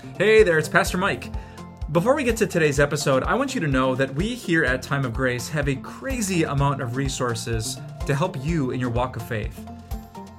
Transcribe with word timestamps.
Hey 0.00 0.42
there, 0.42 0.58
it's 0.58 0.68
Pastor 0.68 0.96
Mike. 0.96 1.30
Before 1.92 2.14
we 2.14 2.24
get 2.24 2.34
to 2.38 2.46
today's 2.46 2.80
episode, 2.80 3.22
I 3.22 3.34
want 3.34 3.54
you 3.54 3.60
to 3.60 3.66
know 3.66 3.94
that 3.94 4.14
we 4.14 4.34
here 4.34 4.64
at 4.64 4.80
Time 4.80 5.04
of 5.04 5.12
Grace 5.12 5.46
have 5.50 5.68
a 5.68 5.74
crazy 5.76 6.44
amount 6.44 6.80
of 6.80 6.96
resources 6.96 7.76
to 8.06 8.14
help 8.14 8.42
you 8.42 8.70
in 8.70 8.80
your 8.80 8.88
walk 8.88 9.16
of 9.16 9.28
faith. 9.28 9.68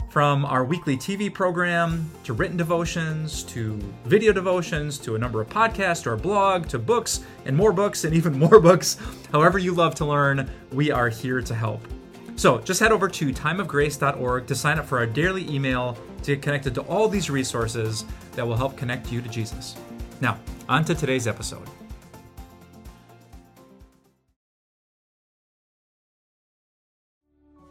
From 0.10 0.46
our 0.46 0.66
weekly 0.66 0.98
TV 0.98 1.32
program, 1.32 2.10
to 2.24 2.34
written 2.34 2.58
devotions, 2.58 3.44
to 3.44 3.80
video 4.06 4.34
devotions, 4.34 4.98
to 4.98 5.16
a 5.16 5.20
number 5.20 5.42
of 5.42 5.50
podcasts, 5.50 6.08
or 6.08 6.12
our 6.12 6.18
blog, 6.18 6.68
to 6.70 6.80
books, 6.80 7.22
and 7.46 7.56
more 7.56 7.72
books, 7.72 8.04
and 8.04 8.16
even 8.16 8.40
more 8.40 8.60
books. 8.60 8.98
However, 9.32 9.60
you 9.60 9.76
love 9.76 9.94
to 9.96 10.06
learn, 10.06 10.50
we 10.72 10.90
are 10.90 11.10
here 11.10 11.40
to 11.40 11.54
help. 11.54 11.88
So 12.36 12.58
just 12.60 12.80
head 12.80 12.92
over 12.92 13.08
to 13.08 13.32
timeofgrace.org 13.32 14.48
to 14.48 14.56
sign 14.56 14.80
up 14.80 14.88
for 14.88 14.98
our 14.98 15.06
daily 15.06 15.48
email 15.48 15.96
to 16.24 16.36
get 16.36 16.42
connected 16.42 16.76
to 16.76 16.82
all 16.82 17.08
these 17.08 17.30
resources 17.30 18.06
that 18.34 18.48
will 18.48 18.56
help 18.56 18.78
connect 18.78 19.12
you 19.12 19.22
to 19.22 19.30
Jesus. 19.30 19.76
Now, 20.20 20.40
on 20.70 20.86
to 20.86 20.96
today's 20.96 21.28
episode. 21.28 21.68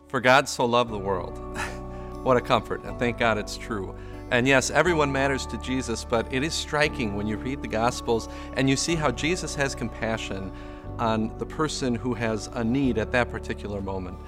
For 0.08 0.20
God 0.20 0.48
so 0.48 0.64
loved 0.64 0.90
the 0.90 0.98
world. 0.98 1.38
what 2.24 2.36
a 2.36 2.40
comfort, 2.40 2.82
and 2.84 2.98
thank 2.98 3.18
God 3.18 3.38
it's 3.38 3.56
true. 3.56 3.94
And 4.32 4.46
yes, 4.46 4.70
everyone 4.70 5.10
matters 5.10 5.46
to 5.46 5.58
Jesus, 5.58 6.04
but 6.04 6.32
it 6.32 6.42
is 6.42 6.54
striking 6.54 7.16
when 7.16 7.26
you 7.26 7.36
read 7.36 7.62
the 7.62 7.68
Gospels 7.68 8.28
and 8.56 8.70
you 8.70 8.76
see 8.76 8.94
how 8.94 9.10
Jesus 9.10 9.54
has 9.56 9.74
compassion 9.74 10.52
on 10.98 11.36
the 11.38 11.46
person 11.46 11.94
who 11.94 12.14
has 12.14 12.48
a 12.54 12.62
need 12.62 12.98
at 12.98 13.10
that 13.12 13.30
particular 13.30 13.80
moment. 13.80 14.18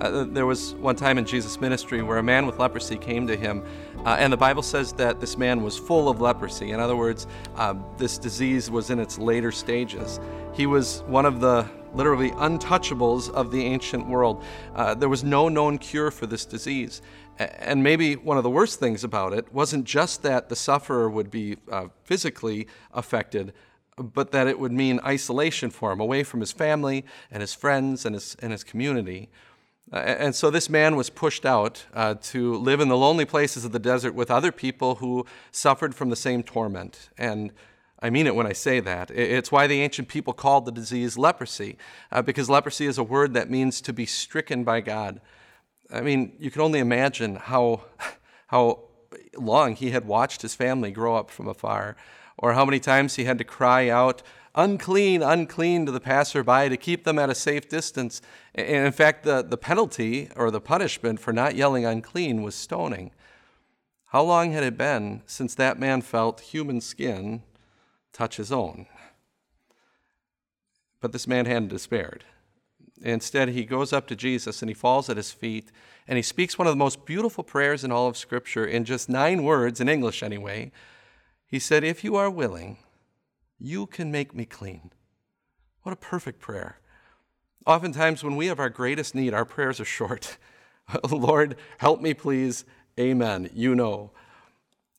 Uh, 0.00 0.24
there 0.24 0.46
was 0.46 0.74
one 0.76 0.96
time 0.96 1.18
in 1.18 1.26
Jesus' 1.26 1.60
ministry 1.60 2.02
where 2.02 2.18
a 2.18 2.22
man 2.22 2.46
with 2.46 2.58
leprosy 2.58 2.96
came 2.96 3.26
to 3.26 3.36
him, 3.36 3.62
uh, 4.06 4.16
and 4.18 4.32
the 4.32 4.36
Bible 4.36 4.62
says 4.62 4.92
that 4.94 5.20
this 5.20 5.36
man 5.36 5.62
was 5.62 5.76
full 5.78 6.08
of 6.08 6.20
leprosy. 6.20 6.70
In 6.70 6.80
other 6.80 6.96
words, 6.96 7.26
uh, 7.56 7.74
this 7.98 8.16
disease 8.16 8.70
was 8.70 8.88
in 8.88 8.98
its 8.98 9.18
later 9.18 9.52
stages. 9.52 10.18
He 10.54 10.66
was 10.66 11.02
one 11.06 11.26
of 11.26 11.40
the 11.40 11.68
literally 11.92 12.30
untouchables 12.32 13.30
of 13.30 13.50
the 13.50 13.62
ancient 13.64 14.06
world. 14.08 14.42
Uh, 14.74 14.94
there 14.94 15.08
was 15.08 15.22
no 15.24 15.48
known 15.48 15.76
cure 15.76 16.10
for 16.10 16.26
this 16.26 16.44
disease. 16.44 17.02
And 17.38 17.82
maybe 17.82 18.16
one 18.16 18.36
of 18.36 18.42
the 18.42 18.50
worst 18.50 18.80
things 18.80 19.02
about 19.02 19.32
it 19.32 19.52
wasn't 19.52 19.84
just 19.84 20.22
that 20.22 20.48
the 20.48 20.56
sufferer 20.56 21.08
would 21.08 21.30
be 21.30 21.56
uh, 21.70 21.88
physically 22.04 22.68
affected, 22.92 23.52
but 23.96 24.30
that 24.32 24.46
it 24.46 24.58
would 24.58 24.72
mean 24.72 25.00
isolation 25.04 25.70
for 25.70 25.92
him, 25.92 26.00
away 26.00 26.22
from 26.22 26.40
his 26.40 26.52
family 26.52 27.04
and 27.30 27.40
his 27.40 27.54
friends 27.54 28.04
and 28.04 28.14
his, 28.14 28.36
and 28.40 28.52
his 28.52 28.62
community. 28.62 29.30
Uh, 29.92 29.96
and 29.96 30.34
so 30.34 30.50
this 30.50 30.70
man 30.70 30.94
was 30.94 31.10
pushed 31.10 31.44
out 31.44 31.84
uh, 31.94 32.14
to 32.22 32.54
live 32.54 32.80
in 32.80 32.88
the 32.88 32.96
lonely 32.96 33.24
places 33.24 33.64
of 33.64 33.72
the 33.72 33.78
desert 33.78 34.14
with 34.14 34.30
other 34.30 34.52
people 34.52 34.96
who 34.96 35.26
suffered 35.50 35.94
from 35.94 36.10
the 36.10 36.16
same 36.16 36.42
torment. 36.42 37.10
And 37.18 37.52
I 38.00 38.08
mean 38.08 38.26
it 38.26 38.34
when 38.34 38.46
I 38.46 38.52
say 38.52 38.80
that. 38.80 39.10
It's 39.10 39.52
why 39.52 39.66
the 39.66 39.82
ancient 39.82 40.08
people 40.08 40.32
called 40.32 40.64
the 40.64 40.72
disease 40.72 41.18
leprosy, 41.18 41.76
uh, 42.12 42.22
because 42.22 42.48
leprosy 42.48 42.86
is 42.86 42.98
a 42.98 43.02
word 43.02 43.34
that 43.34 43.50
means 43.50 43.80
to 43.82 43.92
be 43.92 44.06
stricken 44.06 44.64
by 44.64 44.80
God. 44.80 45.20
I 45.92 46.00
mean, 46.00 46.32
you 46.38 46.50
can 46.50 46.62
only 46.62 46.78
imagine 46.78 47.36
how, 47.36 47.82
how 48.46 48.84
long 49.36 49.74
he 49.74 49.90
had 49.90 50.06
watched 50.06 50.42
his 50.42 50.54
family 50.54 50.92
grow 50.92 51.16
up 51.16 51.30
from 51.30 51.48
afar, 51.48 51.96
or 52.38 52.52
how 52.52 52.64
many 52.64 52.80
times 52.80 53.16
he 53.16 53.24
had 53.24 53.38
to 53.38 53.44
cry 53.44 53.88
out, 53.88 54.22
unclean, 54.54 55.22
unclean 55.22 55.86
to 55.86 55.92
the 55.92 56.00
passerby 56.00 56.68
to 56.68 56.76
keep 56.76 57.04
them 57.04 57.18
at 57.18 57.30
a 57.30 57.34
safe 57.34 57.68
distance. 57.68 58.20
And 58.54 58.86
in 58.86 58.92
fact, 58.92 59.24
the, 59.24 59.42
the 59.42 59.56
penalty 59.56 60.28
or 60.36 60.50
the 60.50 60.60
punishment 60.60 61.20
for 61.20 61.32
not 61.32 61.54
yelling 61.54 61.84
unclean 61.84 62.42
was 62.42 62.54
stoning. 62.54 63.12
How 64.06 64.22
long 64.22 64.52
had 64.52 64.64
it 64.64 64.76
been 64.76 65.22
since 65.26 65.54
that 65.54 65.78
man 65.78 66.02
felt 66.02 66.40
human 66.40 66.80
skin 66.80 67.42
touch 68.12 68.36
his 68.36 68.50
own? 68.50 68.86
But 71.00 71.12
this 71.12 71.26
man 71.26 71.46
hadn't 71.46 71.68
despaired. 71.68 72.24
Instead, 73.02 73.50
he 73.50 73.64
goes 73.64 73.92
up 73.92 74.06
to 74.08 74.16
Jesus 74.16 74.62
and 74.62 74.68
he 74.68 74.74
falls 74.74 75.08
at 75.08 75.16
his 75.16 75.30
feet 75.30 75.70
and 76.06 76.16
he 76.16 76.22
speaks 76.22 76.58
one 76.58 76.66
of 76.66 76.72
the 76.72 76.76
most 76.76 77.06
beautiful 77.06 77.44
prayers 77.44 77.84
in 77.84 77.92
all 77.92 78.08
of 78.08 78.16
Scripture 78.16 78.66
in 78.66 78.84
just 78.84 79.08
nine 79.08 79.44
words, 79.44 79.80
in 79.80 79.88
English 79.88 80.22
anyway. 80.22 80.72
He 81.46 81.60
said, 81.60 81.84
If 81.84 82.02
you 82.02 82.16
are 82.16 82.28
willing, 82.28 82.78
you 83.60 83.86
can 83.86 84.10
make 84.10 84.34
me 84.34 84.44
clean. 84.44 84.90
What 85.82 85.92
a 85.92 85.96
perfect 85.96 86.40
prayer. 86.40 86.78
Oftentimes, 87.66 88.24
when 88.24 88.36
we 88.36 88.46
have 88.46 88.58
our 88.58 88.70
greatest 88.70 89.14
need, 89.14 89.34
our 89.34 89.44
prayers 89.44 89.80
are 89.80 89.84
short. 89.84 90.38
Lord, 91.10 91.56
help 91.78 92.00
me, 92.00 92.14
please. 92.14 92.64
Amen. 92.98 93.50
You 93.52 93.74
know. 93.74 94.10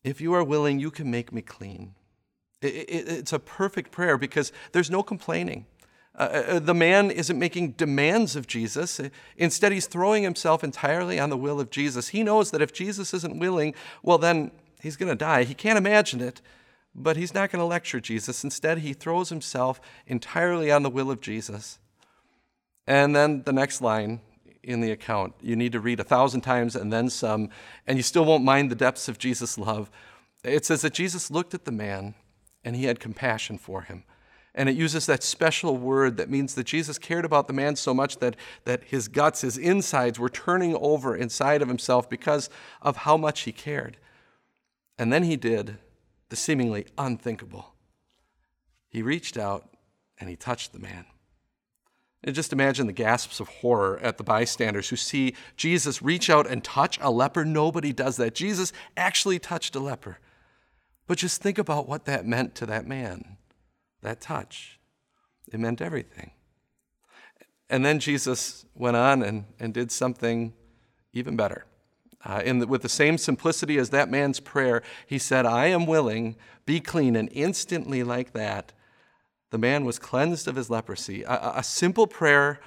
If 0.04 0.22
you 0.22 0.34
are 0.34 0.44
willing, 0.44 0.80
you 0.80 0.92
can 0.92 1.12
make 1.12 1.32
me 1.32 1.42
clean. 1.42 1.94
It's 2.62 3.34
a 3.34 3.40
perfect 3.40 3.92
prayer 3.92 4.18
because 4.18 4.52
there's 4.72 4.92
no 4.92 5.02
complaining. 5.02 5.66
Uh, 6.16 6.44
uh, 6.48 6.60
the 6.60 6.74
man 6.74 7.10
isn't 7.10 7.40
making 7.40 7.72
demands 7.72 8.36
of 8.36 8.46
Jesus. 8.46 9.00
Instead, 9.38 9.72
he's 9.72 9.88
throwing 9.88 10.24
himself 10.24 10.64
entirely 10.64 11.20
on 11.20 11.30
the 11.30 11.38
will 11.38 11.60
of 11.60 11.70
Jesus. 11.70 12.10
He 12.10 12.22
knows 12.22 12.52
that 12.52 12.62
if 12.62 12.74
Jesus 12.74 13.14
isn't 13.14 13.40
willing, 13.40 13.74
well, 14.04 14.18
then 14.18 14.52
he's 14.82 14.98
going 14.98 15.10
to 15.10 15.16
die. 15.16 15.44
He 15.44 15.54
can't 15.54 15.78
imagine 15.78 16.20
it, 16.22 16.42
but 16.94 17.18
he's 17.18 17.34
not 17.34 17.52
going 17.52 17.62
to 17.62 17.66
lecture 17.66 18.00
Jesus. 18.00 18.44
Instead, 18.44 18.80
he 18.80 18.94
throws 18.94 19.30
himself 19.30 19.80
entirely 20.08 20.72
on 20.72 20.84
the 20.84 20.90
will 20.90 21.10
of 21.10 21.22
Jesus. 21.22 21.80
And 22.86 23.16
then 23.16 23.44
the 23.44 23.54
next 23.54 23.82
line 23.82 24.22
in 24.64 24.82
the 24.82 24.92
account, 24.92 25.34
you 25.42 25.56
need 25.56 25.72
to 25.72 25.80
read 25.80 26.00
a 26.00 26.04
thousand 26.04 26.42
times 26.42 26.76
and 26.76 26.92
then 26.92 27.10
some, 27.10 27.50
and 27.88 27.98
you 27.98 28.04
still 28.04 28.26
won't 28.26 28.44
mind 28.44 28.70
the 28.70 28.76
depths 28.76 29.08
of 29.08 29.18
Jesus' 29.18 29.58
love. 29.58 29.90
It 30.44 30.66
says 30.66 30.82
that 30.82 30.94
Jesus 30.94 31.32
looked 31.32 31.54
at 31.54 31.66
the 31.66 31.72
man 31.72 32.16
and 32.64 32.76
he 32.76 32.86
had 32.86 33.00
compassion 33.00 33.58
for 33.58 33.84
him. 33.84 34.04
And 34.54 34.68
it 34.68 34.76
uses 34.76 35.06
that 35.06 35.24
special 35.24 35.78
word 35.78 36.18
that 36.18 36.30
means 36.30 36.56
that 36.56 36.66
Jesus 36.66 36.98
cared 37.00 37.24
about 37.24 37.48
the 37.48 37.54
man 37.54 37.78
so 37.78 37.94
much 37.94 38.18
that, 38.18 38.36
that 38.66 38.84
his 38.84 39.08
guts, 39.08 39.42
his 39.42 39.58
insides 39.58 40.20
were 40.20 40.30
turning 40.30 40.76
over 40.76 41.16
inside 41.16 41.62
of 41.62 41.70
himself 41.70 42.10
because 42.10 42.50
of 42.82 42.98
how 42.98 43.16
much 43.16 43.42
he 43.42 43.54
cared. 43.54 43.96
And 44.98 45.12
then 45.12 45.24
he 45.24 45.38
did 45.38 45.78
the 46.32 46.38
seemingly 46.38 46.86
unthinkable. 46.98 47.76
He 48.88 49.02
reached 49.02 49.38
out 49.38 49.70
and 50.18 50.30
he 50.30 50.38
touched 50.38 50.72
the 50.72 50.80
man. 50.80 51.06
And 52.24 52.34
just 52.34 52.54
imagine 52.54 52.88
the 52.88 52.94
gasps 52.94 53.42
of 53.42 53.50
horror 53.50 54.00
at 54.02 54.18
the 54.18 54.24
bystanders 54.24 54.88
who 54.88 54.96
see 54.96 55.36
Jesus 55.58 56.02
reach 56.02 56.30
out 56.30 56.48
and 56.48 56.64
touch 56.64 56.98
a 57.02 57.12
leper. 57.12 57.44
Nobody 57.44 57.92
does 57.92 58.16
that. 58.16 58.34
Jesus 58.34 58.72
actually 58.96 59.40
touched 59.40 59.76
a 59.76 59.82
leper. 59.82 60.20
But 61.06 61.18
just 61.18 61.42
think 61.42 61.58
about 61.58 61.90
what 61.90 62.06
that 62.06 62.26
meant 62.26 62.56
to 62.56 62.66
that 62.66 62.88
man, 62.88 63.36
that 64.02 64.22
touch. 64.22 64.80
It 65.52 65.60
meant 65.60 65.82
everything. 65.82 66.32
And 67.70 67.84
then 67.84 68.00
Jesus 68.00 68.66
went 68.74 68.96
on 68.96 69.22
and, 69.22 69.44
and 69.60 69.74
did 69.74 69.92
something 69.92 70.54
even 71.12 71.36
better. 71.36 71.66
Uh, 72.24 72.42
the, 72.44 72.68
with 72.68 72.82
the 72.82 72.90
same 72.90 73.18
simplicity 73.18 73.78
as 73.78 73.90
that 73.90 74.10
man's 74.10 74.40
prayer, 74.40 74.84
he 75.08 75.18
said, 75.18 75.46
I 75.46 75.68
am 75.68 75.86
willing, 75.86 76.36
be 76.66 76.80
clean. 76.80 77.16
And 77.16 77.30
instantly, 77.32 78.04
like 78.04 78.34
that, 78.34 78.74
the 79.50 79.58
man 79.58 79.86
was 79.86 80.00
cleansed 80.00 80.48
of 80.48 80.56
his 80.56 80.70
leprosy. 80.70 81.24
A, 81.24 81.54
a 81.58 81.64
simple 81.64 82.08
prayer, 82.08 82.60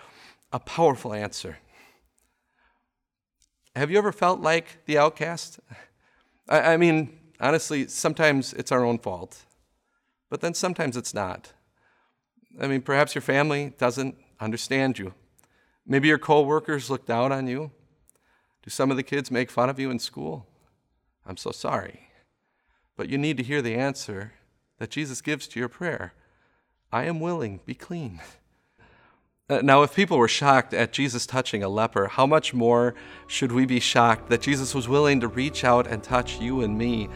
a 0.52 0.58
powerful 0.58 1.12
answer. 1.12 1.58
Have 3.76 3.90
you 3.90 3.98
ever 3.98 4.12
felt 4.12 4.40
like 4.40 4.84
the 4.86 4.98
outcast? 4.98 5.60
I, 6.48 6.74
I 6.74 6.76
mean, 6.76 7.18
honestly, 7.40 7.88
sometimes 7.88 8.52
it's 8.52 8.70
our 8.70 8.84
own 8.84 8.98
fault, 8.98 9.44
but 10.30 10.40
then 10.40 10.54
sometimes 10.54 10.96
it's 10.96 11.14
not. 11.14 11.52
I 12.60 12.66
mean, 12.66 12.82
perhaps 12.82 13.14
your 13.14 13.22
family 13.22 13.74
doesn't 13.78 14.16
understand 14.40 14.98
you. 14.98 15.14
Maybe 15.86 16.08
your 16.08 16.18
coworkers 16.18 16.88
look 16.88 17.06
down 17.06 17.32
on 17.32 17.46
you. 17.46 17.72
Do 18.64 18.70
some 18.70 18.90
of 18.90 18.96
the 18.96 19.02
kids 19.02 19.30
make 19.30 19.50
fun 19.50 19.68
of 19.68 19.78
you 19.78 19.90
in 19.90 19.98
school? 19.98 20.46
I'm 21.26 21.36
so 21.36 21.50
sorry. 21.50 22.08
But 22.96 23.10
you 23.10 23.18
need 23.18 23.36
to 23.36 23.42
hear 23.42 23.60
the 23.60 23.74
answer 23.74 24.32
that 24.78 24.90
Jesus 24.90 25.20
gives 25.20 25.46
to 25.48 25.60
your 25.60 25.68
prayer 25.68 26.14
I 26.90 27.04
am 27.04 27.20
willing, 27.20 27.60
be 27.66 27.74
clean. 27.74 28.20
Uh, 29.50 29.60
now, 29.62 29.82
if 29.82 29.94
people 29.94 30.16
were 30.16 30.28
shocked 30.28 30.72
at 30.72 30.92
Jesus 30.92 31.26
touching 31.26 31.62
a 31.62 31.68
leper, 31.68 32.06
how 32.06 32.24
much 32.24 32.54
more 32.54 32.94
should 33.26 33.52
we 33.52 33.66
be 33.66 33.80
shocked 33.80 34.30
that 34.30 34.40
Jesus 34.40 34.74
was 34.74 34.88
willing 34.88 35.20
to 35.20 35.28
reach 35.28 35.64
out 35.64 35.86
and 35.86 36.02
touch 36.02 36.40
you 36.40 36.62
and 36.62 36.78
me? 36.78 37.10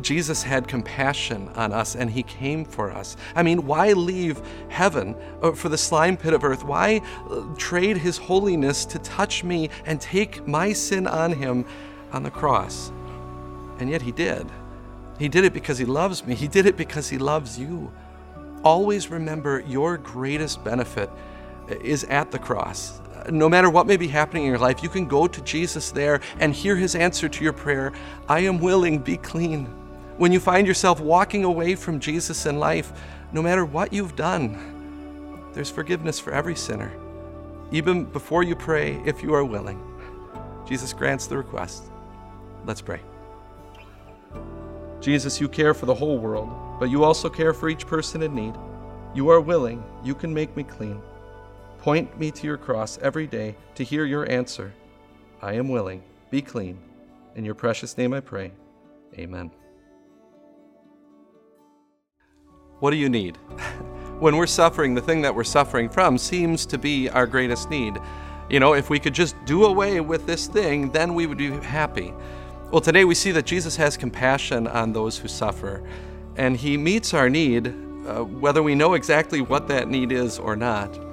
Jesus 0.00 0.42
had 0.42 0.66
compassion 0.66 1.48
on 1.50 1.72
us 1.72 1.94
and 1.94 2.10
he 2.10 2.22
came 2.22 2.64
for 2.64 2.90
us. 2.90 3.16
I 3.34 3.42
mean, 3.42 3.66
why 3.66 3.92
leave 3.92 4.40
heaven 4.68 5.16
uh, 5.42 5.52
for 5.52 5.68
the 5.68 5.78
slime 5.78 6.16
pit 6.16 6.32
of 6.32 6.44
earth? 6.44 6.64
Why 6.64 7.00
uh, 7.30 7.42
trade 7.56 7.96
his 7.96 8.18
holiness 8.18 8.84
to 8.86 8.98
touch 8.98 9.44
me 9.44 9.70
and 9.84 10.00
take 10.00 10.46
my 10.46 10.72
sin 10.72 11.06
on 11.06 11.32
him 11.32 11.64
on 12.12 12.22
the 12.22 12.30
cross? 12.30 12.90
And 13.78 13.90
yet 13.90 14.02
he 14.02 14.12
did. 14.12 14.50
He 15.18 15.28
did 15.28 15.44
it 15.44 15.52
because 15.52 15.78
he 15.78 15.84
loves 15.84 16.26
me, 16.26 16.34
he 16.34 16.48
did 16.48 16.66
it 16.66 16.76
because 16.76 17.08
he 17.08 17.18
loves 17.18 17.58
you. 17.58 17.92
Always 18.64 19.10
remember 19.10 19.60
your 19.66 19.96
greatest 19.96 20.64
benefit 20.64 21.10
is 21.68 22.04
at 22.04 22.30
the 22.30 22.38
cross. 22.38 23.00
No 23.30 23.48
matter 23.48 23.70
what 23.70 23.86
may 23.86 23.96
be 23.96 24.08
happening 24.08 24.44
in 24.44 24.48
your 24.48 24.58
life, 24.58 24.82
you 24.82 24.88
can 24.88 25.06
go 25.06 25.26
to 25.26 25.40
Jesus 25.42 25.90
there 25.90 26.20
and 26.38 26.54
hear 26.54 26.76
his 26.76 26.94
answer 26.94 27.28
to 27.28 27.44
your 27.44 27.52
prayer 27.52 27.92
I 28.28 28.40
am 28.40 28.58
willing, 28.58 28.98
be 28.98 29.16
clean. 29.16 29.66
When 30.16 30.32
you 30.32 30.40
find 30.40 30.66
yourself 30.66 31.00
walking 31.00 31.44
away 31.44 31.74
from 31.74 32.00
Jesus 32.00 32.46
in 32.46 32.58
life, 32.58 32.92
no 33.32 33.42
matter 33.42 33.64
what 33.64 33.92
you've 33.92 34.16
done, 34.16 35.50
there's 35.52 35.70
forgiveness 35.70 36.18
for 36.18 36.32
every 36.32 36.54
sinner. 36.54 36.92
Even 37.72 38.04
before 38.04 38.42
you 38.42 38.54
pray, 38.54 39.00
if 39.04 39.22
you 39.22 39.34
are 39.34 39.44
willing, 39.44 39.80
Jesus 40.66 40.92
grants 40.92 41.26
the 41.26 41.36
request. 41.36 41.84
Let's 42.64 42.80
pray. 42.80 43.00
Jesus, 45.00 45.40
you 45.40 45.48
care 45.48 45.74
for 45.74 45.86
the 45.86 45.94
whole 45.94 46.18
world, 46.18 46.50
but 46.80 46.90
you 46.90 47.04
also 47.04 47.28
care 47.28 47.52
for 47.52 47.68
each 47.68 47.86
person 47.86 48.22
in 48.22 48.34
need. 48.34 48.54
You 49.14 49.28
are 49.30 49.40
willing, 49.40 49.84
you 50.02 50.14
can 50.14 50.32
make 50.32 50.56
me 50.56 50.62
clean. 50.62 51.00
Point 51.86 52.18
me 52.18 52.32
to 52.32 52.48
your 52.48 52.56
cross 52.56 52.98
every 53.00 53.28
day 53.28 53.54
to 53.76 53.84
hear 53.84 54.04
your 54.04 54.28
answer. 54.28 54.74
I 55.40 55.52
am 55.52 55.68
willing, 55.68 56.02
be 56.30 56.42
clean. 56.42 56.78
In 57.36 57.44
your 57.44 57.54
precious 57.54 57.96
name 57.96 58.12
I 58.12 58.18
pray. 58.18 58.50
Amen. 59.16 59.52
What 62.80 62.90
do 62.90 62.96
you 62.96 63.08
need? 63.08 63.36
when 64.18 64.36
we're 64.36 64.48
suffering, 64.48 64.96
the 64.96 65.00
thing 65.00 65.22
that 65.22 65.32
we're 65.32 65.44
suffering 65.44 65.88
from 65.88 66.18
seems 66.18 66.66
to 66.66 66.76
be 66.76 67.08
our 67.08 67.24
greatest 67.24 67.70
need. 67.70 67.98
You 68.50 68.58
know, 68.58 68.74
if 68.74 68.90
we 68.90 68.98
could 68.98 69.14
just 69.14 69.36
do 69.44 69.66
away 69.66 70.00
with 70.00 70.26
this 70.26 70.48
thing, 70.48 70.90
then 70.90 71.14
we 71.14 71.28
would 71.28 71.38
be 71.38 71.50
happy. 71.50 72.12
Well, 72.72 72.80
today 72.80 73.04
we 73.04 73.14
see 73.14 73.30
that 73.30 73.46
Jesus 73.46 73.76
has 73.76 73.96
compassion 73.96 74.66
on 74.66 74.92
those 74.92 75.16
who 75.18 75.28
suffer, 75.28 75.88
and 76.34 76.56
he 76.56 76.76
meets 76.76 77.14
our 77.14 77.30
need, 77.30 77.68
uh, 78.08 78.24
whether 78.24 78.60
we 78.60 78.74
know 78.74 78.94
exactly 78.94 79.40
what 79.40 79.68
that 79.68 79.86
need 79.86 80.10
is 80.10 80.40
or 80.40 80.56
not. 80.56 81.05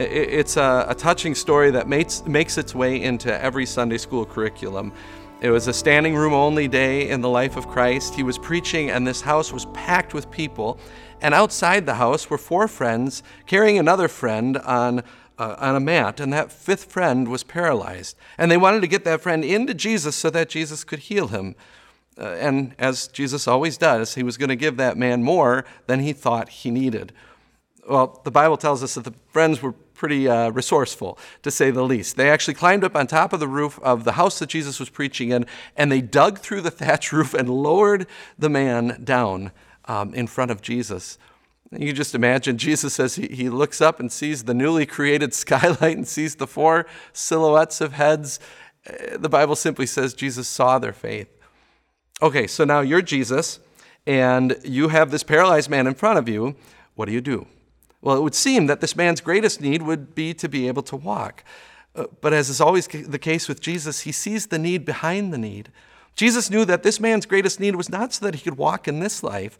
It's 0.00 0.56
a, 0.56 0.86
a 0.88 0.94
touching 0.94 1.34
story 1.34 1.72
that 1.72 1.88
makes, 1.88 2.24
makes 2.24 2.56
its 2.56 2.72
way 2.72 3.02
into 3.02 3.36
every 3.42 3.66
Sunday 3.66 3.98
school 3.98 4.24
curriculum. 4.24 4.92
It 5.40 5.50
was 5.50 5.66
a 5.66 5.72
standing 5.72 6.14
room 6.14 6.32
only 6.32 6.68
day 6.68 7.08
in 7.08 7.20
the 7.20 7.28
life 7.28 7.56
of 7.56 7.66
Christ. 7.66 8.14
He 8.14 8.22
was 8.22 8.38
preaching, 8.38 8.90
and 8.90 9.04
this 9.04 9.20
house 9.20 9.52
was 9.52 9.66
packed 9.74 10.14
with 10.14 10.30
people. 10.30 10.78
And 11.20 11.34
outside 11.34 11.84
the 11.84 11.94
house 11.94 12.30
were 12.30 12.38
four 12.38 12.68
friends 12.68 13.24
carrying 13.46 13.76
another 13.76 14.06
friend 14.06 14.58
on, 14.58 15.00
uh, 15.36 15.56
on 15.58 15.74
a 15.74 15.80
mat, 15.80 16.20
and 16.20 16.32
that 16.32 16.52
fifth 16.52 16.84
friend 16.84 17.26
was 17.26 17.42
paralyzed. 17.42 18.16
And 18.38 18.52
they 18.52 18.56
wanted 18.56 18.82
to 18.82 18.86
get 18.86 19.02
that 19.02 19.20
friend 19.20 19.44
into 19.44 19.74
Jesus 19.74 20.14
so 20.14 20.30
that 20.30 20.48
Jesus 20.48 20.84
could 20.84 21.00
heal 21.00 21.26
him. 21.26 21.56
Uh, 22.16 22.36
and 22.38 22.76
as 22.78 23.08
Jesus 23.08 23.48
always 23.48 23.76
does, 23.76 24.14
he 24.14 24.22
was 24.22 24.36
going 24.36 24.48
to 24.48 24.56
give 24.56 24.76
that 24.76 24.96
man 24.96 25.24
more 25.24 25.64
than 25.88 25.98
he 25.98 26.12
thought 26.12 26.48
he 26.50 26.70
needed. 26.70 27.12
Well, 27.88 28.20
the 28.22 28.30
Bible 28.30 28.58
tells 28.58 28.82
us 28.82 28.94
that 28.94 29.04
the 29.04 29.14
friends 29.32 29.62
were 29.62 29.72
pretty 29.98 30.28
uh, 30.28 30.50
resourceful, 30.50 31.18
to 31.42 31.50
say 31.50 31.70
the 31.70 31.82
least. 31.82 32.16
They 32.16 32.30
actually 32.30 32.54
climbed 32.54 32.84
up 32.84 32.96
on 32.96 33.06
top 33.06 33.34
of 33.34 33.40
the 33.40 33.48
roof 33.48 33.78
of 33.82 34.04
the 34.04 34.12
house 34.12 34.38
that 34.38 34.48
Jesus 34.48 34.80
was 34.80 34.88
preaching 34.88 35.30
in, 35.30 35.44
and 35.76 35.92
they 35.92 36.00
dug 36.00 36.38
through 36.38 36.62
the 36.62 36.70
thatch 36.80 37.12
roof 37.12 37.34
and 37.34 37.50
lowered 37.50 38.06
the 38.38 38.48
man 38.48 39.02
down 39.04 39.52
um, 39.84 40.14
in 40.14 40.26
front 40.26 40.50
of 40.50 40.62
Jesus. 40.62 41.18
You 41.70 41.92
just 41.92 42.14
imagine 42.14 42.56
Jesus 42.56 42.98
as 42.98 43.16
he, 43.16 43.26
he 43.28 43.50
looks 43.50 43.82
up 43.82 44.00
and 44.00 44.10
sees 44.10 44.44
the 44.44 44.54
newly 44.54 44.86
created 44.86 45.34
skylight 45.34 45.96
and 45.96 46.08
sees 46.08 46.36
the 46.36 46.46
four 46.46 46.86
silhouettes 47.12 47.80
of 47.82 47.92
heads. 47.92 48.40
Uh, 48.88 49.18
the 49.18 49.28
Bible 49.28 49.56
simply 49.56 49.84
says 49.84 50.14
Jesus 50.14 50.48
saw 50.48 50.78
their 50.78 50.94
faith. 50.94 51.28
Okay, 52.22 52.46
so 52.46 52.64
now 52.64 52.80
you're 52.80 53.02
Jesus, 53.02 53.60
and 54.06 54.56
you 54.64 54.88
have 54.88 55.10
this 55.10 55.22
paralyzed 55.22 55.68
man 55.68 55.86
in 55.86 55.94
front 55.94 56.18
of 56.18 56.28
you. 56.28 56.56
What 56.94 57.06
do 57.06 57.12
you 57.12 57.20
do? 57.20 57.46
Well, 58.00 58.16
it 58.16 58.22
would 58.22 58.34
seem 58.34 58.66
that 58.66 58.80
this 58.80 58.94
man's 58.94 59.20
greatest 59.20 59.60
need 59.60 59.82
would 59.82 60.14
be 60.14 60.32
to 60.34 60.48
be 60.48 60.68
able 60.68 60.82
to 60.84 60.96
walk. 60.96 61.42
Uh, 61.94 62.04
but 62.20 62.32
as 62.32 62.48
is 62.48 62.60
always 62.60 62.86
the 62.86 63.18
case 63.18 63.48
with 63.48 63.60
Jesus, 63.60 64.00
he 64.00 64.12
sees 64.12 64.46
the 64.46 64.58
need 64.58 64.84
behind 64.84 65.32
the 65.32 65.38
need. 65.38 65.70
Jesus 66.14 66.50
knew 66.50 66.64
that 66.64 66.82
this 66.82 67.00
man's 67.00 67.26
greatest 67.26 67.60
need 67.60 67.76
was 67.76 67.88
not 67.88 68.12
so 68.12 68.24
that 68.24 68.34
he 68.36 68.42
could 68.42 68.56
walk 68.56 68.88
in 68.88 69.00
this 69.00 69.22
life, 69.22 69.58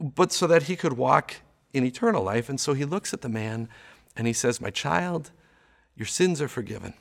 but 0.00 0.32
so 0.32 0.46
that 0.46 0.64
he 0.64 0.76
could 0.76 0.94
walk 0.94 1.36
in 1.72 1.84
eternal 1.84 2.22
life. 2.22 2.48
And 2.48 2.60
so 2.60 2.74
he 2.74 2.84
looks 2.84 3.12
at 3.12 3.20
the 3.20 3.28
man 3.28 3.68
and 4.16 4.26
he 4.26 4.32
says, 4.32 4.60
My 4.60 4.70
child, 4.70 5.30
your 5.96 6.06
sins 6.06 6.40
are 6.40 6.48
forgiven. 6.48 6.94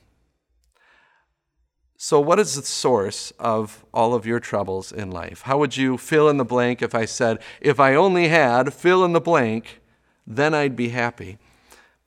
So, 1.97 2.19
what 2.19 2.39
is 2.39 2.55
the 2.55 2.63
source 2.63 3.31
of 3.37 3.85
all 3.93 4.15
of 4.15 4.25
your 4.25 4.39
troubles 4.39 4.91
in 4.91 5.11
life? 5.11 5.43
How 5.43 5.59
would 5.59 5.77
you 5.77 5.99
fill 5.99 6.29
in 6.29 6.37
the 6.37 6.45
blank 6.45 6.81
if 6.81 6.95
I 6.95 7.05
said, 7.05 7.37
If 7.59 7.79
I 7.79 7.93
only 7.93 8.29
had 8.29 8.73
fill 8.73 9.05
in 9.05 9.13
the 9.13 9.21
blank, 9.21 9.80
then 10.25 10.53
I'd 10.53 10.75
be 10.75 10.89
happy. 10.89 11.37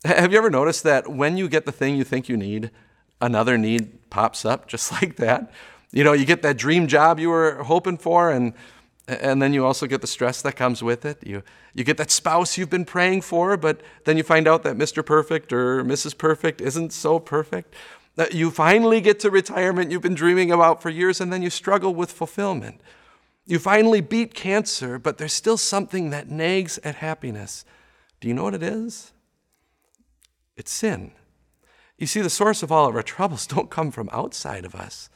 Have 0.04 0.32
you 0.32 0.38
ever 0.38 0.50
noticed 0.50 0.82
that 0.82 1.08
when 1.08 1.36
you 1.36 1.48
get 1.48 1.64
the 1.64 1.72
thing 1.72 1.96
you 1.96 2.04
think 2.04 2.28
you 2.28 2.36
need, 2.36 2.70
another 3.20 3.56
need 3.56 4.10
pops 4.10 4.44
up 4.44 4.68
just 4.68 4.92
like 4.92 5.16
that? 5.16 5.50
You 5.92 6.04
know, 6.04 6.12
you 6.12 6.24
get 6.24 6.42
that 6.42 6.56
dream 6.56 6.86
job 6.88 7.20
you 7.20 7.30
were 7.30 7.62
hoping 7.62 7.98
for, 7.98 8.30
and, 8.30 8.52
and 9.06 9.40
then 9.40 9.54
you 9.54 9.64
also 9.64 9.86
get 9.86 10.00
the 10.00 10.06
stress 10.06 10.42
that 10.42 10.56
comes 10.56 10.82
with 10.82 11.04
it. 11.04 11.24
You, 11.24 11.42
you 11.72 11.84
get 11.84 11.96
that 11.98 12.10
spouse 12.10 12.58
you've 12.58 12.70
been 12.70 12.84
praying 12.84 13.20
for, 13.20 13.56
but 13.56 13.80
then 14.04 14.16
you 14.16 14.24
find 14.24 14.48
out 14.48 14.64
that 14.64 14.76
Mr. 14.76 15.06
Perfect 15.06 15.52
or 15.52 15.84
Mrs. 15.84 16.18
Perfect 16.18 16.60
isn't 16.60 16.92
so 16.92 17.18
perfect. 17.20 17.74
Uh, 18.18 18.26
you 18.30 18.50
finally 18.50 19.00
get 19.00 19.20
to 19.20 19.30
retirement 19.30 19.90
you've 19.90 20.02
been 20.02 20.14
dreaming 20.14 20.50
about 20.50 20.82
for 20.82 20.90
years, 20.90 21.20
and 21.20 21.32
then 21.32 21.42
you 21.42 21.50
struggle 21.50 21.94
with 21.94 22.12
fulfillment. 22.12 22.80
You 23.46 23.58
finally 23.58 24.00
beat 24.00 24.34
cancer, 24.34 24.98
but 24.98 25.18
there's 25.18 25.32
still 25.32 25.58
something 25.58 26.10
that 26.10 26.30
nags 26.30 26.78
at 26.82 26.96
happiness. 26.96 27.64
Do 28.24 28.28
you 28.28 28.34
know 28.34 28.44
what 28.44 28.54
it 28.54 28.62
is? 28.62 29.12
It's 30.56 30.72
sin. 30.72 31.12
You 31.98 32.06
see, 32.06 32.22
the 32.22 32.30
source 32.30 32.62
of 32.62 32.72
all 32.72 32.88
of 32.88 32.96
our 32.96 33.02
troubles 33.02 33.46
don't 33.54 33.68
come 33.68 33.90
from 33.90 34.08
outside 34.12 34.64
of 34.64 34.74
us. 34.74 35.10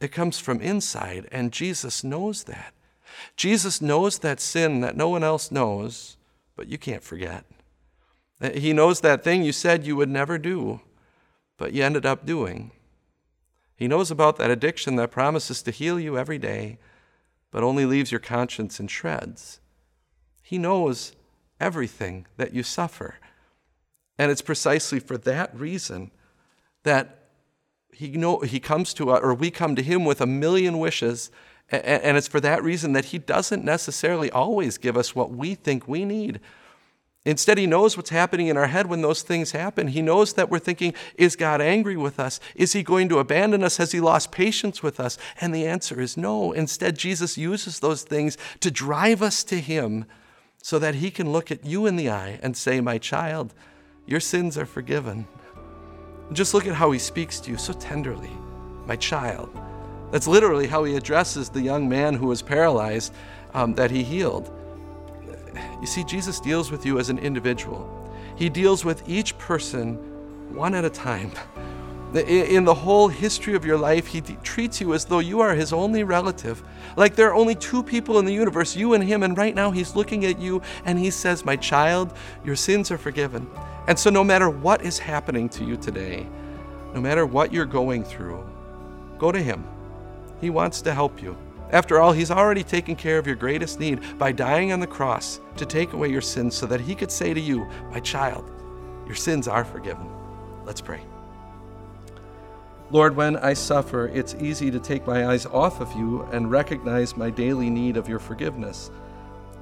It 0.00 0.12
comes 0.12 0.38
from 0.38 0.58
inside, 0.62 1.28
and 1.30 1.52
Jesus 1.52 2.02
knows 2.02 2.44
that. 2.44 2.72
Jesus 3.36 3.82
knows 3.82 4.20
that 4.20 4.40
sin 4.40 4.80
that 4.80 4.96
no 4.96 5.10
one 5.10 5.22
else 5.22 5.50
knows, 5.50 6.16
but 6.56 6.68
you 6.68 6.78
can't 6.78 7.02
forget. 7.02 7.44
He 8.54 8.72
knows 8.72 9.02
that 9.02 9.22
thing 9.22 9.42
you 9.42 9.52
said 9.52 9.84
you 9.84 9.96
would 9.96 10.08
never 10.08 10.38
do, 10.38 10.80
but 11.58 11.74
you 11.74 11.84
ended 11.84 12.06
up 12.06 12.24
doing. 12.24 12.70
He 13.76 13.88
knows 13.88 14.10
about 14.10 14.38
that 14.38 14.50
addiction 14.50 14.96
that 14.96 15.10
promises 15.10 15.60
to 15.64 15.70
heal 15.70 16.00
you 16.00 16.16
every 16.16 16.38
day, 16.38 16.78
but 17.50 17.62
only 17.62 17.84
leaves 17.84 18.10
your 18.10 18.20
conscience 18.20 18.80
in 18.80 18.86
shreds. 18.86 19.60
He 20.42 20.56
knows 20.56 21.12
everything 21.62 22.26
that 22.36 22.52
you 22.52 22.62
suffer. 22.62 23.14
And 24.18 24.30
it's 24.30 24.42
precisely 24.42 25.00
for 25.00 25.16
that 25.18 25.54
reason 25.58 26.10
that 26.82 27.20
he, 27.92 28.10
know, 28.10 28.40
he 28.40 28.60
comes 28.60 28.92
to 28.94 29.10
us, 29.10 29.20
or 29.22 29.32
we 29.34 29.50
come 29.50 29.76
to 29.76 29.82
him 29.82 30.04
with 30.04 30.20
a 30.20 30.26
million 30.26 30.78
wishes. 30.78 31.30
And 31.70 32.16
it's 32.16 32.28
for 32.28 32.40
that 32.40 32.62
reason 32.62 32.92
that 32.92 33.06
he 33.06 33.18
doesn't 33.18 33.64
necessarily 33.64 34.30
always 34.30 34.76
give 34.76 34.96
us 34.96 35.14
what 35.14 35.30
we 35.30 35.54
think 35.54 35.88
we 35.88 36.04
need. 36.04 36.40
Instead, 37.24 37.56
he 37.56 37.66
knows 37.66 37.96
what's 37.96 38.10
happening 38.10 38.48
in 38.48 38.56
our 38.56 38.66
head 38.66 38.88
when 38.88 39.00
those 39.00 39.22
things 39.22 39.52
happen. 39.52 39.86
He 39.86 40.02
knows 40.02 40.32
that 40.32 40.50
we're 40.50 40.58
thinking, 40.58 40.92
is 41.14 41.36
God 41.36 41.60
angry 41.60 41.96
with 41.96 42.18
us? 42.18 42.40
Is 42.56 42.72
he 42.72 42.82
going 42.82 43.08
to 43.10 43.20
abandon 43.20 43.62
us? 43.62 43.76
Has 43.76 43.92
he 43.92 44.00
lost 44.00 44.32
patience 44.32 44.82
with 44.82 44.98
us? 44.98 45.16
And 45.40 45.54
the 45.54 45.66
answer 45.66 46.00
is 46.00 46.16
no. 46.16 46.50
Instead, 46.50 46.98
Jesus 46.98 47.38
uses 47.38 47.78
those 47.78 48.02
things 48.02 48.36
to 48.58 48.72
drive 48.72 49.22
us 49.22 49.44
to 49.44 49.60
him 49.60 50.04
so 50.62 50.78
that 50.78 50.94
he 50.94 51.10
can 51.10 51.30
look 51.30 51.50
at 51.50 51.66
you 51.66 51.86
in 51.86 51.96
the 51.96 52.08
eye 52.08 52.38
and 52.42 52.56
say, 52.56 52.80
My 52.80 52.96
child, 52.96 53.52
your 54.06 54.20
sins 54.20 54.56
are 54.56 54.64
forgiven. 54.64 55.26
Just 56.32 56.54
look 56.54 56.66
at 56.66 56.74
how 56.74 56.92
he 56.92 56.98
speaks 56.98 57.40
to 57.40 57.50
you 57.50 57.58
so 57.58 57.74
tenderly, 57.74 58.30
my 58.86 58.96
child. 58.96 59.50
That's 60.10 60.28
literally 60.28 60.66
how 60.66 60.84
he 60.84 60.94
addresses 60.94 61.48
the 61.48 61.60
young 61.60 61.88
man 61.88 62.14
who 62.14 62.26
was 62.26 62.40
paralyzed 62.40 63.12
um, 63.54 63.74
that 63.74 63.90
he 63.90 64.02
healed. 64.02 64.50
You 65.80 65.86
see, 65.86 66.04
Jesus 66.04 66.40
deals 66.40 66.70
with 66.70 66.86
you 66.86 66.98
as 66.98 67.10
an 67.10 67.18
individual, 67.18 67.98
he 68.36 68.48
deals 68.48 68.84
with 68.84 69.06
each 69.08 69.36
person 69.36 69.96
one 70.54 70.74
at 70.74 70.84
a 70.84 70.90
time. 70.90 71.32
In 72.14 72.64
the 72.64 72.74
whole 72.74 73.08
history 73.08 73.54
of 73.54 73.64
your 73.64 73.78
life, 73.78 74.06
he 74.06 74.20
treats 74.20 74.82
you 74.82 74.92
as 74.92 75.06
though 75.06 75.20
you 75.20 75.40
are 75.40 75.54
his 75.54 75.72
only 75.72 76.04
relative. 76.04 76.62
Like 76.94 77.16
there 77.16 77.30
are 77.30 77.34
only 77.34 77.54
two 77.54 77.82
people 77.82 78.18
in 78.18 78.26
the 78.26 78.34
universe, 78.34 78.76
you 78.76 78.92
and 78.92 79.02
him, 79.02 79.22
and 79.22 79.36
right 79.36 79.54
now 79.54 79.70
he's 79.70 79.96
looking 79.96 80.26
at 80.26 80.38
you 80.38 80.60
and 80.84 80.98
he 80.98 81.10
says, 81.10 81.46
My 81.46 81.56
child, 81.56 82.12
your 82.44 82.56
sins 82.56 82.90
are 82.90 82.98
forgiven. 82.98 83.48
And 83.88 83.98
so, 83.98 84.10
no 84.10 84.22
matter 84.22 84.50
what 84.50 84.82
is 84.82 84.98
happening 84.98 85.48
to 85.50 85.64
you 85.64 85.76
today, 85.76 86.26
no 86.92 87.00
matter 87.00 87.24
what 87.24 87.50
you're 87.50 87.64
going 87.64 88.04
through, 88.04 88.44
go 89.18 89.32
to 89.32 89.40
him. 89.40 89.66
He 90.40 90.50
wants 90.50 90.82
to 90.82 90.92
help 90.92 91.22
you. 91.22 91.34
After 91.70 91.98
all, 91.98 92.12
he's 92.12 92.30
already 92.30 92.62
taken 92.62 92.94
care 92.94 93.18
of 93.18 93.26
your 93.26 93.36
greatest 93.36 93.80
need 93.80 94.18
by 94.18 94.32
dying 94.32 94.72
on 94.72 94.80
the 94.80 94.86
cross 94.86 95.40
to 95.56 95.64
take 95.64 95.94
away 95.94 96.10
your 96.10 96.20
sins 96.20 96.54
so 96.54 96.66
that 96.66 96.82
he 96.82 96.94
could 96.94 97.10
say 97.10 97.32
to 97.32 97.40
you, 97.40 97.66
My 97.90 98.00
child, 98.00 98.50
your 99.06 99.16
sins 99.16 99.48
are 99.48 99.64
forgiven. 99.64 100.06
Let's 100.66 100.82
pray. 100.82 101.00
Lord, 102.92 103.16
when 103.16 103.38
I 103.38 103.54
suffer, 103.54 104.08
it's 104.08 104.34
easy 104.34 104.70
to 104.70 104.78
take 104.78 105.06
my 105.06 105.28
eyes 105.28 105.46
off 105.46 105.80
of 105.80 105.90
you 105.94 106.28
and 106.30 106.50
recognize 106.50 107.16
my 107.16 107.30
daily 107.30 107.70
need 107.70 107.96
of 107.96 108.06
your 108.06 108.18
forgiveness. 108.18 108.90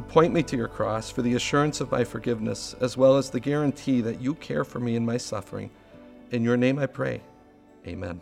Point 0.08 0.34
me 0.34 0.42
to 0.42 0.56
your 0.56 0.66
cross 0.66 1.10
for 1.10 1.22
the 1.22 1.36
assurance 1.36 1.80
of 1.80 1.92
my 1.92 2.02
forgiveness, 2.02 2.74
as 2.80 2.96
well 2.96 3.16
as 3.16 3.30
the 3.30 3.38
guarantee 3.38 4.00
that 4.00 4.20
you 4.20 4.34
care 4.34 4.64
for 4.64 4.80
me 4.80 4.96
in 4.96 5.06
my 5.06 5.16
suffering. 5.16 5.70
In 6.32 6.42
your 6.42 6.56
name 6.56 6.80
I 6.80 6.86
pray. 6.86 7.20
Amen. 7.86 8.20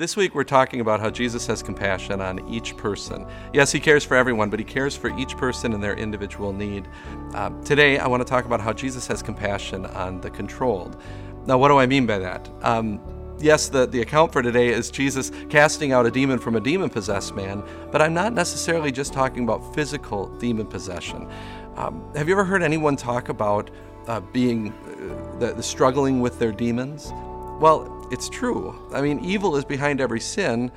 This 0.00 0.16
week, 0.16 0.34
we're 0.34 0.44
talking 0.44 0.80
about 0.80 0.98
how 1.00 1.10
Jesus 1.10 1.46
has 1.48 1.62
compassion 1.62 2.22
on 2.22 2.48
each 2.48 2.74
person. 2.74 3.26
Yes, 3.52 3.70
he 3.70 3.78
cares 3.78 4.02
for 4.02 4.16
everyone, 4.16 4.48
but 4.48 4.58
he 4.58 4.64
cares 4.64 4.96
for 4.96 5.14
each 5.18 5.36
person 5.36 5.74
and 5.74 5.84
their 5.84 5.92
individual 5.92 6.54
need. 6.54 6.88
Uh, 7.34 7.50
today, 7.66 7.98
I 7.98 8.08
want 8.08 8.22
to 8.22 8.24
talk 8.24 8.46
about 8.46 8.62
how 8.62 8.72
Jesus 8.72 9.06
has 9.08 9.22
compassion 9.22 9.84
on 9.84 10.18
the 10.22 10.30
controlled. 10.30 10.96
Now, 11.44 11.58
what 11.58 11.68
do 11.68 11.76
I 11.76 11.84
mean 11.84 12.06
by 12.06 12.18
that? 12.18 12.48
Um, 12.62 12.98
yes, 13.40 13.68
the, 13.68 13.84
the 13.84 14.00
account 14.00 14.32
for 14.32 14.40
today 14.40 14.68
is 14.68 14.90
Jesus 14.90 15.32
casting 15.50 15.92
out 15.92 16.06
a 16.06 16.10
demon 16.10 16.38
from 16.38 16.56
a 16.56 16.60
demon 16.60 16.88
possessed 16.88 17.36
man, 17.36 17.62
but 17.92 18.00
I'm 18.00 18.14
not 18.14 18.32
necessarily 18.32 18.90
just 18.90 19.12
talking 19.12 19.44
about 19.44 19.74
physical 19.74 20.28
demon 20.38 20.66
possession. 20.66 21.30
Um, 21.76 22.10
have 22.14 22.26
you 22.26 22.32
ever 22.32 22.44
heard 22.46 22.62
anyone 22.62 22.96
talk 22.96 23.28
about 23.28 23.68
uh, 24.06 24.20
being 24.20 24.72
uh, 24.72 25.38
the, 25.38 25.52
the 25.52 25.62
struggling 25.62 26.22
with 26.22 26.38
their 26.38 26.52
demons? 26.52 27.12
Well, 27.60 27.99
it's 28.10 28.28
true. 28.28 28.88
I 28.92 29.00
mean, 29.00 29.24
evil 29.24 29.56
is 29.56 29.64
behind 29.64 30.00
every 30.00 30.20
sin, 30.20 30.72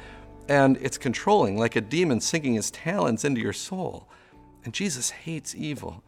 and 0.48 0.78
it's 0.78 0.98
controlling, 0.98 1.58
like 1.58 1.76
a 1.76 1.82
demon 1.82 2.22
sinking 2.22 2.54
his 2.54 2.70
talons 2.70 3.26
into 3.26 3.42
your 3.42 3.54
soul. 3.54 4.08
And 4.64 4.74
Jesus 4.74 5.10
hates 5.10 5.56
evil. 5.56 6.04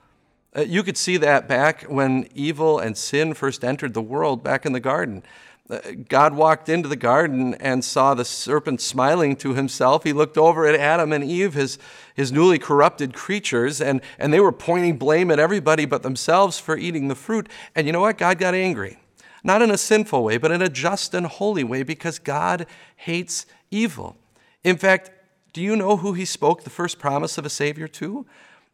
Uh, 0.56 0.62
you 0.62 0.84
could 0.84 0.98
see 0.98 1.18
that 1.18 1.48
back 1.48 1.84
when 1.84 2.30
evil 2.34 2.80
and 2.80 2.96
sin 2.96 3.34
first 3.34 3.64
entered 3.64 3.94
the 3.94 4.02
world 4.02 4.44
back 4.44 4.66
in 4.66 4.72
the 4.72 4.80
garden. 4.80 5.24
Uh, 5.68 5.80
God 6.08 6.36
walked 6.36 6.70
into 6.70 6.88
the 6.88 6.96
garden 6.96 7.56
and 7.56 7.84
saw 7.84 8.14
the 8.14 8.24
serpent 8.24 8.80
smiling 8.80 9.36
to 9.38 9.56
himself. 9.56 10.04
He 10.04 10.14
looked 10.14 10.38
over 10.38 10.68
at 10.68 10.80
Adam 10.80 11.12
and 11.12 11.24
Eve, 11.24 11.56
his, 11.56 11.80
his 12.14 12.32
newly 12.32 12.60
corrupted 12.60 13.16
creatures, 13.16 13.82
and, 13.82 14.00
and 14.20 14.32
they 14.32 14.40
were 14.40 14.52
pointing 14.52 14.98
blame 14.98 15.32
at 15.32 15.40
everybody 15.40 15.86
but 15.86 16.04
themselves 16.04 16.60
for 16.60 16.78
eating 16.78 17.08
the 17.08 17.16
fruit. 17.16 17.50
And 17.74 17.88
you 17.88 17.94
know 17.94 18.02
what? 18.02 18.20
God 18.20 18.38
got 18.38 18.54
angry 18.54 19.00
not 19.46 19.62
in 19.62 19.70
a 19.70 19.78
sinful 19.78 20.24
way, 20.24 20.38
but 20.38 20.52
in 20.52 20.62
a 20.62 20.68
just 20.68 21.14
and 21.14 21.28
holy 21.28 21.64
way, 21.64 21.84
because 21.84 22.18
God 22.18 22.66
hates 22.96 23.46
evil. 23.70 24.18
In 24.64 24.76
fact, 24.76 25.12
do 25.54 25.62
you 25.62 25.76
know 25.76 25.98
who 25.98 26.14
he 26.14 26.26
spoke 26.26 26.64
the 26.64 26.70
first 26.70 26.98
promise 26.98 27.38
of 27.38 27.46
a 27.46 27.50
Savior 27.50 27.88
to? 27.88 28.26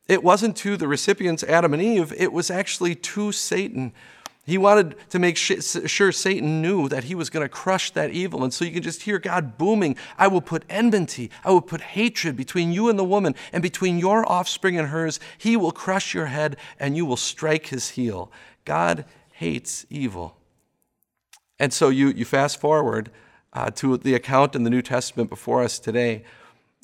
It 0.08 0.24
wasn't 0.24 0.56
to 0.58 0.78
the 0.78 0.88
recipients, 0.88 1.44
Adam 1.44 1.74
and 1.74 1.84
Eve, 1.84 2.14
it 2.18 2.32
was 2.32 2.50
actually 2.50 2.96
to 2.96 3.32
Satan. 3.34 3.92
He 4.46 4.58
wanted 4.58 4.96
to 5.10 5.20
make 5.20 5.38
sure 5.38 6.12
Satan 6.12 6.62
knew 6.62 6.90
that 6.90 7.04
he 7.04 7.16
was 7.16 7.30
going 7.30 7.46
to 7.46 7.50
crush 7.50 7.92
that 7.92 8.10
evil. 8.10 8.44
And 8.44 8.54
so 8.54 8.66
you 8.66 8.72
can 8.72 8.82
just 8.82 9.04
hear 9.04 9.20
God 9.20 9.58
booming 9.58 9.96
I 10.18 10.28
will 10.28 10.42
put 10.42 10.64
enmity, 10.70 11.30
I 11.44 11.52
will 11.52 11.62
put 11.62 11.82
hatred 11.82 12.36
between 12.36 12.72
you 12.72 12.90
and 12.90 12.98
the 12.98 13.04
woman, 13.04 13.36
and 13.54 13.62
between 13.62 14.00
your 14.00 14.30
offspring 14.30 14.80
and 14.80 14.88
hers. 14.88 15.20
He 15.38 15.56
will 15.58 15.72
crush 15.72 16.14
your 16.14 16.28
head, 16.28 16.58
and 16.80 16.98
you 16.98 17.06
will 17.06 17.18
strike 17.18 17.68
his 17.68 17.90
heel. 17.90 18.32
God 18.66 19.06
hates 19.34 19.86
evil. 19.90 20.38
And 21.62 21.72
so 21.72 21.90
you, 21.90 22.08
you 22.08 22.26
fast 22.26 22.60
forward 22.60 23.12
uh, 23.54 23.70
to 23.76 23.96
the 23.96 24.16
account 24.16 24.56
in 24.56 24.64
the 24.64 24.72
New 24.72 24.82
Testament 24.82 25.30
before 25.30 25.62
us 25.62 25.78
today, 25.78 26.24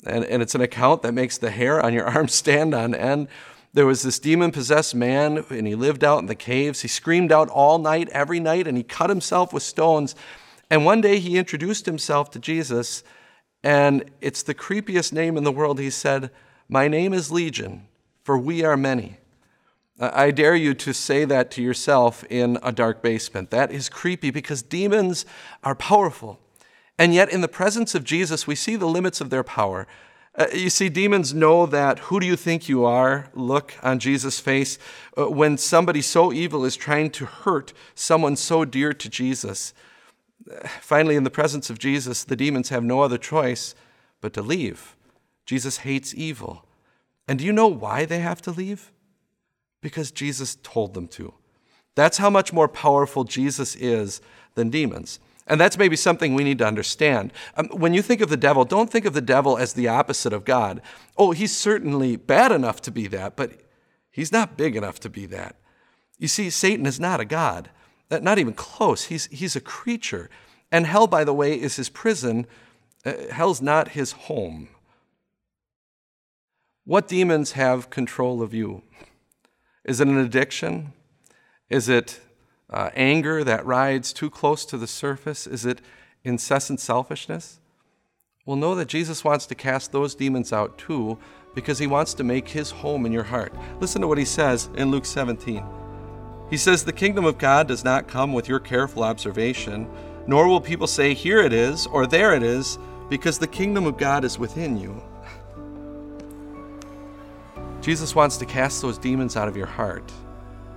and, 0.06 0.24
and 0.24 0.40
it's 0.40 0.54
an 0.54 0.60
account 0.60 1.02
that 1.02 1.14
makes 1.14 1.36
the 1.36 1.50
hair 1.50 1.82
on 1.84 1.92
your 1.92 2.04
arm 2.08 2.28
stand 2.28 2.76
on 2.76 2.94
end. 2.94 3.26
There 3.72 3.86
was 3.86 4.04
this 4.04 4.20
demon 4.20 4.52
possessed 4.52 4.94
man, 4.94 5.44
and 5.50 5.66
he 5.66 5.74
lived 5.74 6.04
out 6.04 6.20
in 6.20 6.26
the 6.26 6.36
caves. 6.36 6.82
He 6.82 6.86
screamed 6.86 7.32
out 7.32 7.48
all 7.48 7.80
night, 7.80 8.08
every 8.10 8.38
night, 8.38 8.68
and 8.68 8.76
he 8.76 8.84
cut 8.84 9.10
himself 9.10 9.52
with 9.52 9.64
stones. 9.64 10.14
And 10.70 10.84
one 10.84 11.00
day 11.00 11.18
he 11.18 11.38
introduced 11.38 11.84
himself 11.84 12.30
to 12.30 12.38
Jesus, 12.38 13.02
and 13.64 14.04
it's 14.20 14.44
the 14.44 14.54
creepiest 14.54 15.12
name 15.12 15.36
in 15.36 15.42
the 15.42 15.50
world. 15.50 15.80
He 15.80 15.90
said, 15.90 16.30
My 16.68 16.86
name 16.86 17.12
is 17.12 17.32
Legion, 17.32 17.88
for 18.22 18.38
we 18.38 18.62
are 18.62 18.76
many. 18.76 19.18
I 20.00 20.30
dare 20.30 20.54
you 20.54 20.74
to 20.74 20.92
say 20.94 21.24
that 21.24 21.50
to 21.52 21.62
yourself 21.62 22.24
in 22.30 22.58
a 22.62 22.70
dark 22.70 23.02
basement. 23.02 23.50
That 23.50 23.72
is 23.72 23.88
creepy 23.88 24.30
because 24.30 24.62
demons 24.62 25.26
are 25.64 25.74
powerful. 25.74 26.38
And 26.98 27.14
yet, 27.14 27.30
in 27.30 27.40
the 27.40 27.48
presence 27.48 27.94
of 27.94 28.04
Jesus, 28.04 28.46
we 28.46 28.54
see 28.54 28.76
the 28.76 28.86
limits 28.86 29.20
of 29.20 29.30
their 29.30 29.44
power. 29.44 29.86
Uh, 30.36 30.46
you 30.52 30.70
see, 30.70 30.88
demons 30.88 31.34
know 31.34 31.66
that 31.66 31.98
who 31.98 32.20
do 32.20 32.26
you 32.26 32.36
think 32.36 32.68
you 32.68 32.84
are? 32.84 33.28
Look 33.34 33.74
on 33.82 33.98
Jesus' 33.98 34.38
face 34.38 34.78
uh, 35.16 35.28
when 35.28 35.58
somebody 35.58 36.00
so 36.00 36.32
evil 36.32 36.64
is 36.64 36.76
trying 36.76 37.10
to 37.10 37.26
hurt 37.26 37.72
someone 37.94 38.36
so 38.36 38.64
dear 38.64 38.92
to 38.92 39.08
Jesus. 39.08 39.74
Uh, 40.48 40.68
finally, 40.80 41.16
in 41.16 41.24
the 41.24 41.30
presence 41.30 41.70
of 41.70 41.78
Jesus, 41.80 42.22
the 42.22 42.36
demons 42.36 42.68
have 42.68 42.84
no 42.84 43.00
other 43.00 43.18
choice 43.18 43.74
but 44.20 44.32
to 44.34 44.42
leave. 44.42 44.96
Jesus 45.44 45.78
hates 45.78 46.14
evil. 46.14 46.64
And 47.26 47.40
do 47.40 47.44
you 47.44 47.52
know 47.52 47.66
why 47.66 48.04
they 48.04 48.20
have 48.20 48.40
to 48.42 48.52
leave? 48.52 48.92
Because 49.80 50.10
Jesus 50.10 50.56
told 50.62 50.94
them 50.94 51.08
to. 51.08 51.34
That's 51.94 52.18
how 52.18 52.30
much 52.30 52.52
more 52.52 52.68
powerful 52.68 53.24
Jesus 53.24 53.74
is 53.76 54.20
than 54.54 54.70
demons. 54.70 55.20
And 55.48 55.60
that's 55.60 55.78
maybe 55.78 55.96
something 55.96 56.34
we 56.34 56.44
need 56.44 56.58
to 56.58 56.66
understand. 56.66 57.32
Um, 57.56 57.68
when 57.68 57.94
you 57.94 58.02
think 58.02 58.20
of 58.20 58.28
the 58.28 58.36
devil, 58.36 58.64
don't 58.64 58.90
think 58.90 59.06
of 59.06 59.14
the 59.14 59.20
devil 59.20 59.56
as 59.56 59.72
the 59.72 59.88
opposite 59.88 60.32
of 60.32 60.44
God. 60.44 60.82
Oh, 61.16 61.32
he's 61.32 61.56
certainly 61.56 62.16
bad 62.16 62.52
enough 62.52 62.82
to 62.82 62.90
be 62.90 63.06
that, 63.08 63.34
but 63.34 63.52
he's 64.10 64.30
not 64.30 64.58
big 64.58 64.76
enough 64.76 65.00
to 65.00 65.08
be 65.08 65.26
that. 65.26 65.56
You 66.18 66.28
see, 66.28 66.50
Satan 66.50 66.84
is 66.84 67.00
not 67.00 67.20
a 67.20 67.24
God, 67.24 67.70
uh, 68.10 68.18
not 68.18 68.38
even 68.38 68.52
close. 68.52 69.04
He's, 69.04 69.26
he's 69.26 69.56
a 69.56 69.60
creature. 69.60 70.28
And 70.70 70.86
hell, 70.86 71.06
by 71.06 71.24
the 71.24 71.34
way, 71.34 71.58
is 71.58 71.76
his 71.76 71.88
prison. 71.88 72.46
Uh, 73.06 73.14
hell's 73.32 73.62
not 73.62 73.88
his 73.88 74.12
home. 74.12 74.68
What 76.84 77.08
demons 77.08 77.52
have 77.52 77.90
control 77.90 78.42
of 78.42 78.52
you? 78.52 78.82
Is 79.88 80.00
it 80.00 80.06
an 80.06 80.18
addiction? 80.18 80.92
Is 81.70 81.88
it 81.88 82.20
uh, 82.68 82.90
anger 82.94 83.42
that 83.42 83.64
rides 83.64 84.12
too 84.12 84.28
close 84.28 84.66
to 84.66 84.76
the 84.76 84.86
surface? 84.86 85.46
Is 85.46 85.64
it 85.64 85.80
incessant 86.22 86.78
selfishness? 86.78 87.58
Well, 88.44 88.58
know 88.58 88.74
that 88.74 88.88
Jesus 88.88 89.24
wants 89.24 89.46
to 89.46 89.54
cast 89.54 89.90
those 89.90 90.14
demons 90.14 90.52
out 90.52 90.76
too 90.76 91.16
because 91.54 91.78
he 91.78 91.86
wants 91.86 92.12
to 92.14 92.22
make 92.22 92.50
his 92.50 92.70
home 92.70 93.06
in 93.06 93.12
your 93.12 93.24
heart. 93.24 93.54
Listen 93.80 94.02
to 94.02 94.06
what 94.06 94.18
he 94.18 94.26
says 94.26 94.68
in 94.76 94.90
Luke 94.90 95.06
17. 95.06 95.64
He 96.50 96.58
says, 96.58 96.84
The 96.84 96.92
kingdom 96.92 97.24
of 97.24 97.38
God 97.38 97.66
does 97.66 97.82
not 97.82 98.08
come 98.08 98.34
with 98.34 98.46
your 98.46 98.60
careful 98.60 99.02
observation, 99.02 99.88
nor 100.26 100.48
will 100.48 100.60
people 100.60 100.86
say, 100.86 101.14
Here 101.14 101.40
it 101.40 101.54
is, 101.54 101.86
or 101.86 102.06
there 102.06 102.34
it 102.34 102.42
is, 102.42 102.78
because 103.08 103.38
the 103.38 103.46
kingdom 103.46 103.86
of 103.86 103.96
God 103.96 104.22
is 104.22 104.38
within 104.38 104.76
you. 104.76 105.02
Jesus 107.88 108.14
wants 108.14 108.36
to 108.36 108.44
cast 108.44 108.82
those 108.82 108.98
demons 108.98 109.34
out 109.34 109.48
of 109.48 109.56
your 109.56 109.64
heart, 109.64 110.12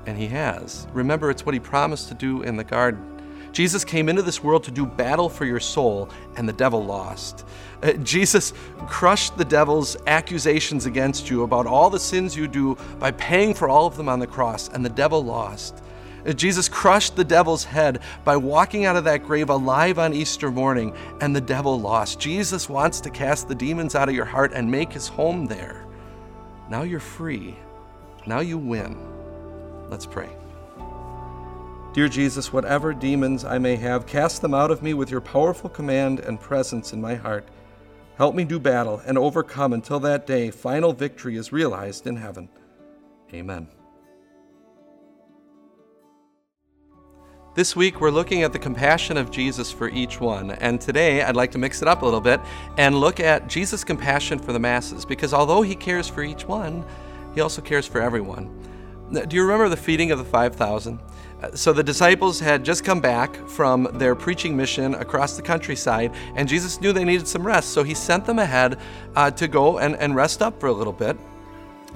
and 0.06 0.18
He 0.18 0.27
has. 0.27 0.88
Remember, 0.94 1.30
it's 1.30 1.46
what 1.46 1.53
He 1.53 1.60
promised 1.60 2.08
to 2.08 2.13
do 2.13 2.41
in 2.44 2.56
the 2.56 2.63
garden. 2.63 3.50
Jesus 3.51 3.84
came 3.84 4.08
into 4.08 4.22
this 4.22 4.41
world 4.41 4.63
to 4.63 4.72
do 4.72 4.86
battle 4.86 5.27
for 5.27 5.44
your 5.44 5.60
soul, 5.60 6.10
and 6.38 6.48
the 6.48 6.53
devil 6.53 6.82
lost. 6.82 7.46
Uh, 7.84 7.91
Jesus 7.96 8.53
crushed 8.88 9.38
the 9.38 9.44
devil's 9.44 9.98
accusations 10.08 10.86
against 10.86 11.30
you 11.30 11.44
about 11.44 11.68
all 11.68 11.89
the 11.89 12.00
sins 12.00 12.34
you 12.34 12.48
do 12.48 12.77
by 12.98 13.12
paying 13.12 13.53
for 13.53 13.68
all 13.68 13.86
of 13.86 13.98
them 13.98 14.08
on 14.08 14.20
the 14.20 14.25
cross, 14.25 14.70
and 14.70 14.86
the 14.86 14.89
devil 14.89 15.22
lost. 15.22 15.84
Uh, 16.25 16.32
Jesus 16.32 16.70
crushed 16.70 17.18
the 17.18 17.25
devil's 17.25 17.65
head 17.65 18.00
by 18.24 18.38
walking 18.38 18.86
out 18.86 18.96
of 18.96 19.03
that 19.03 19.25
grave 19.25 19.50
alive 19.50 20.00
on 20.00 20.13
Easter 20.13 20.50
morning, 20.50 20.96
and 21.20 21.36
the 21.36 21.41
devil 21.41 21.77
lost. 21.77 22.22
Jesus 22.22 22.70
wants 22.70 23.01
to 23.01 23.10
cast 23.10 23.50
the 23.50 23.56
demons 23.56 23.96
out 23.96 24.08
of 24.08 24.15
your 24.15 24.24
heart 24.24 24.53
and 24.53 24.72
make 24.72 24.94
his 24.94 25.10
home 25.10 25.46
there. 25.46 25.86
Now 26.72 26.84
you're 26.84 27.01
free. 27.01 27.54
Now 28.25 28.40
you 28.40 28.58
win. 28.58 28.98
Let's 29.90 30.06
pray. 30.06 30.30
Dear 31.92 32.08
Jesus, 32.08 32.54
whatever 32.54 32.94
demons 32.94 33.44
I 33.44 33.58
may 33.58 33.75
have, 33.75 34.08
cast 34.08 34.42
them 34.42 34.54
out 34.54 34.72
of 34.72 34.82
me 34.82 34.94
with 34.94 35.12
your 35.12 35.20
powerful 35.20 35.70
command 35.70 36.22
and 36.22 36.40
presence 36.40 36.94
in 36.94 37.01
my 37.01 37.16
heart. 37.16 37.46
Help 38.16 38.36
me 38.36 38.46
do 38.46 38.58
battle 38.58 39.01
and 39.06 39.18
overcome 39.18 39.74
until 39.74 40.00
that 40.00 40.25
day 40.25 40.50
final 40.50 40.94
victory 40.94 41.36
is 41.36 41.51
realized 41.51 42.08
in 42.08 42.16
heaven. 42.16 42.48
Amen. 43.34 43.68
This 47.62 47.75
week, 47.75 48.01
we're 48.01 48.10
looking 48.10 48.41
at 48.41 48.53
the 48.53 48.58
compassion 48.58 49.18
of 49.18 49.30
Jesus 49.30 49.72
for 49.72 49.88
each 49.88 50.20
one. 50.20 50.50
And 50.50 50.82
today, 50.82 51.22
I'd 51.22 51.36
like 51.36 51.51
to 51.51 51.60
mix 51.60 51.84
it 51.84 51.88
up 51.88 52.01
a 52.01 52.06
little 52.06 52.20
bit 52.20 52.41
and 52.80 53.00
look 53.00 53.20
at 53.20 53.48
Jesus' 53.48 53.84
compassion 53.84 54.39
for 54.39 54.51
the 54.51 54.58
masses, 54.58 55.06
because 55.06 55.32
although 55.32 55.62
he 55.62 55.75
cares 55.75 56.08
for 56.08 56.24
each 56.24 56.44
one, 56.48 56.84
he 57.36 57.41
also 57.41 57.62
cares 57.62 57.86
for 57.86 58.01
everyone. 58.01 58.50
Do 59.12 59.36
you 59.36 59.44
remember 59.44 59.70
the 59.70 59.77
feeding 59.77 60.10
of 60.10 60.18
the 60.18 60.25
5,000? 60.25 61.00
Uh, 61.44 61.56
so 61.56 61.72
the 61.72 61.84
disciples 61.84 62.39
had 62.39 62.65
just 62.65 62.84
come 62.84 63.00
back 63.00 63.36
from 63.48 63.88
their 63.94 64.15
preaching 64.15 64.58
mission 64.58 64.96
across 64.96 65.36
the 65.36 65.44
countryside, 65.44 66.15
and 66.36 66.50
Jesus 66.50 66.82
knew 66.82 66.91
they 66.91 67.06
needed 67.06 67.27
some 67.27 67.46
rest, 67.46 67.70
so 67.70 67.84
he 67.84 67.94
sent 67.94 68.25
them 68.25 68.39
ahead 68.39 68.80
uh, 69.15 69.30
to 69.30 69.48
go 69.48 69.77
and, 69.77 69.96
and 69.98 70.15
rest 70.15 70.41
up 70.41 70.60
for 70.60 70.65
a 70.65 70.74
little 70.74 70.94
bit. 70.94 71.15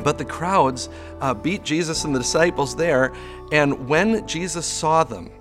But 0.04 0.20
the 0.20 0.26
crowds 0.26 0.90
uh, 1.22 1.34
beat 1.34 1.64
Jesus 1.64 2.04
and 2.04 2.14
the 2.14 2.20
disciples 2.20 2.76
there, 2.76 3.14
and 3.52 3.88
when 3.90 4.28
Jesus 4.28 4.68
saw 4.68 5.04
them, 5.04 5.32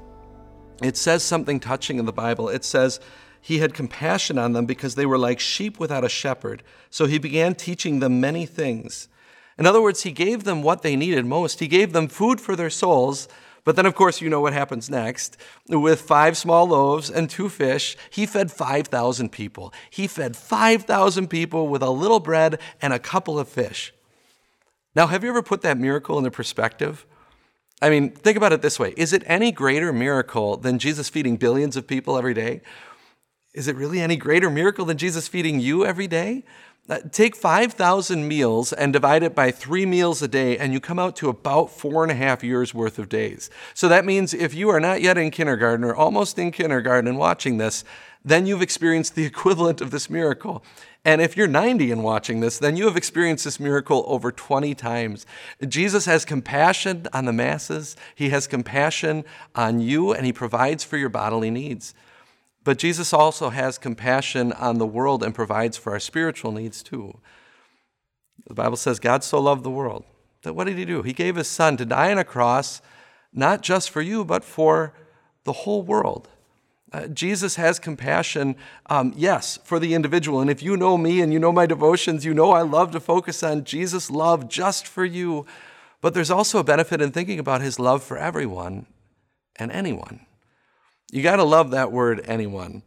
it 0.82 0.96
says 0.96 1.22
something 1.22 1.60
touching 1.60 1.98
in 1.98 2.06
the 2.06 2.12
Bible. 2.12 2.48
It 2.48 2.64
says, 2.64 3.00
He 3.40 3.58
had 3.58 3.74
compassion 3.74 4.38
on 4.38 4.52
them 4.52 4.66
because 4.66 4.94
they 4.94 5.06
were 5.06 5.18
like 5.18 5.40
sheep 5.40 5.78
without 5.78 6.04
a 6.04 6.08
shepherd. 6.08 6.62
So 6.90 7.06
He 7.06 7.18
began 7.18 7.54
teaching 7.54 8.00
them 8.00 8.20
many 8.20 8.46
things. 8.46 9.08
In 9.58 9.66
other 9.66 9.82
words, 9.82 10.02
He 10.02 10.10
gave 10.10 10.44
them 10.44 10.62
what 10.62 10.82
they 10.82 10.96
needed 10.96 11.26
most. 11.26 11.60
He 11.60 11.68
gave 11.68 11.92
them 11.92 12.08
food 12.08 12.40
for 12.40 12.56
their 12.56 12.70
souls, 12.70 13.28
But 13.64 13.76
then, 13.76 13.86
of 13.86 13.94
course, 13.94 14.20
you 14.20 14.28
know 14.28 14.42
what 14.42 14.52
happens 14.52 14.90
next. 14.90 15.38
With 15.68 16.02
five 16.02 16.36
small 16.36 16.66
loaves 16.66 17.08
and 17.10 17.30
two 17.30 17.48
fish, 17.48 17.96
he 18.10 18.26
fed 18.26 18.52
5,000 18.52 19.32
people. 19.32 19.72
He 19.88 20.06
fed 20.06 20.36
5,000 20.36 21.28
people 21.28 21.68
with 21.68 21.82
a 21.82 21.90
little 21.90 22.20
bread 22.20 22.60
and 22.82 22.92
a 22.92 22.98
couple 22.98 23.38
of 23.38 23.48
fish. 23.48 23.94
Now, 24.94 25.06
have 25.06 25.24
you 25.24 25.30
ever 25.30 25.42
put 25.42 25.62
that 25.62 25.78
miracle 25.78 26.18
into 26.18 26.30
perspective? 26.30 27.06
I 27.82 27.90
mean, 27.90 28.10
think 28.10 28.36
about 28.36 28.52
it 28.52 28.62
this 28.62 28.78
way 28.78 28.94
Is 28.96 29.12
it 29.12 29.22
any 29.26 29.52
greater 29.52 29.92
miracle 29.92 30.56
than 30.56 30.78
Jesus 30.78 31.08
feeding 31.08 31.36
billions 31.36 31.76
of 31.76 31.86
people 31.86 32.16
every 32.16 32.34
day? 32.34 32.60
Is 33.54 33.68
it 33.68 33.76
really 33.76 34.00
any 34.00 34.16
greater 34.16 34.50
miracle 34.50 34.84
than 34.84 34.98
Jesus 34.98 35.28
feeding 35.28 35.60
you 35.60 35.86
every 35.86 36.08
day? 36.08 36.42
Uh, 36.86 36.98
take 37.12 37.34
5,000 37.34 38.28
meals 38.28 38.72
and 38.72 38.92
divide 38.92 39.22
it 39.22 39.34
by 39.34 39.50
three 39.50 39.86
meals 39.86 40.20
a 40.20 40.28
day, 40.28 40.58
and 40.58 40.72
you 40.72 40.80
come 40.80 40.98
out 40.98 41.16
to 41.16 41.30
about 41.30 41.70
four 41.70 42.02
and 42.02 42.12
a 42.12 42.16
half 42.16 42.44
years 42.44 42.74
worth 42.74 42.98
of 42.98 43.08
days. 43.08 43.48
So 43.72 43.88
that 43.88 44.04
means 44.04 44.34
if 44.34 44.52
you 44.52 44.68
are 44.68 44.80
not 44.80 45.00
yet 45.00 45.16
in 45.16 45.30
kindergarten 45.30 45.84
or 45.84 45.94
almost 45.94 46.38
in 46.38 46.50
kindergarten 46.50 47.08
and 47.08 47.16
watching 47.16 47.56
this, 47.56 47.84
then 48.22 48.44
you've 48.44 48.60
experienced 48.60 49.14
the 49.14 49.24
equivalent 49.24 49.80
of 49.80 49.92
this 49.92 50.10
miracle. 50.10 50.62
And 51.04 51.22
if 51.22 51.36
you're 51.36 51.46
90 51.46 51.92
and 51.92 52.02
watching 52.02 52.40
this, 52.40 52.58
then 52.58 52.76
you 52.76 52.86
have 52.86 52.96
experienced 52.96 53.44
this 53.44 53.60
miracle 53.60 54.04
over 54.06 54.32
20 54.32 54.74
times. 54.74 55.26
Jesus 55.66 56.06
has 56.06 56.24
compassion 56.24 57.06
on 57.12 57.24
the 57.24 57.32
masses, 57.32 57.96
He 58.14 58.30
has 58.30 58.46
compassion 58.46 59.24
on 59.54 59.80
you, 59.80 60.12
and 60.12 60.26
He 60.26 60.32
provides 60.32 60.82
for 60.82 60.98
your 60.98 61.08
bodily 61.08 61.50
needs. 61.50 61.94
But 62.64 62.78
Jesus 62.78 63.12
also 63.12 63.50
has 63.50 63.76
compassion 63.76 64.52
on 64.52 64.78
the 64.78 64.86
world 64.86 65.22
and 65.22 65.34
provides 65.34 65.76
for 65.76 65.92
our 65.92 66.00
spiritual 66.00 66.50
needs 66.50 66.82
too. 66.82 67.18
The 68.46 68.54
Bible 68.54 68.76
says 68.76 68.98
God 68.98 69.22
so 69.22 69.38
loved 69.40 69.62
the 69.62 69.70
world 69.70 70.04
that 70.42 70.54
what 70.54 70.64
did 70.64 70.78
he 70.78 70.84
do? 70.84 71.02
He 71.02 71.12
gave 71.12 71.36
his 71.36 71.48
son 71.48 71.76
to 71.76 71.84
die 71.84 72.10
on 72.10 72.18
a 72.18 72.24
cross, 72.24 72.80
not 73.32 73.62
just 73.62 73.90
for 73.90 74.00
you, 74.00 74.24
but 74.24 74.44
for 74.44 74.94
the 75.44 75.52
whole 75.52 75.82
world. 75.82 76.28
Uh, 76.92 77.08
Jesus 77.08 77.56
has 77.56 77.78
compassion, 77.78 78.54
um, 78.86 79.12
yes, 79.16 79.58
for 79.64 79.78
the 79.78 79.94
individual. 79.94 80.40
And 80.40 80.48
if 80.48 80.62
you 80.62 80.76
know 80.76 80.96
me 80.96 81.20
and 81.20 81.32
you 81.32 81.38
know 81.38 81.50
my 81.50 81.66
devotions, 81.66 82.24
you 82.24 82.32
know 82.32 82.52
I 82.52 82.62
love 82.62 82.92
to 82.92 83.00
focus 83.00 83.42
on 83.42 83.64
Jesus' 83.64 84.10
love 84.10 84.48
just 84.48 84.86
for 84.86 85.04
you. 85.04 85.44
But 86.00 86.14
there's 86.14 86.30
also 86.30 86.58
a 86.58 86.64
benefit 86.64 87.00
in 87.00 87.10
thinking 87.10 87.38
about 87.38 87.62
his 87.62 87.80
love 87.80 88.04
for 88.04 88.16
everyone 88.16 88.86
and 89.56 89.72
anyone. 89.72 90.26
You 91.12 91.22
got 91.22 91.36
to 91.36 91.44
love 91.44 91.70
that 91.70 91.92
word, 91.92 92.22
anyone. 92.24 92.82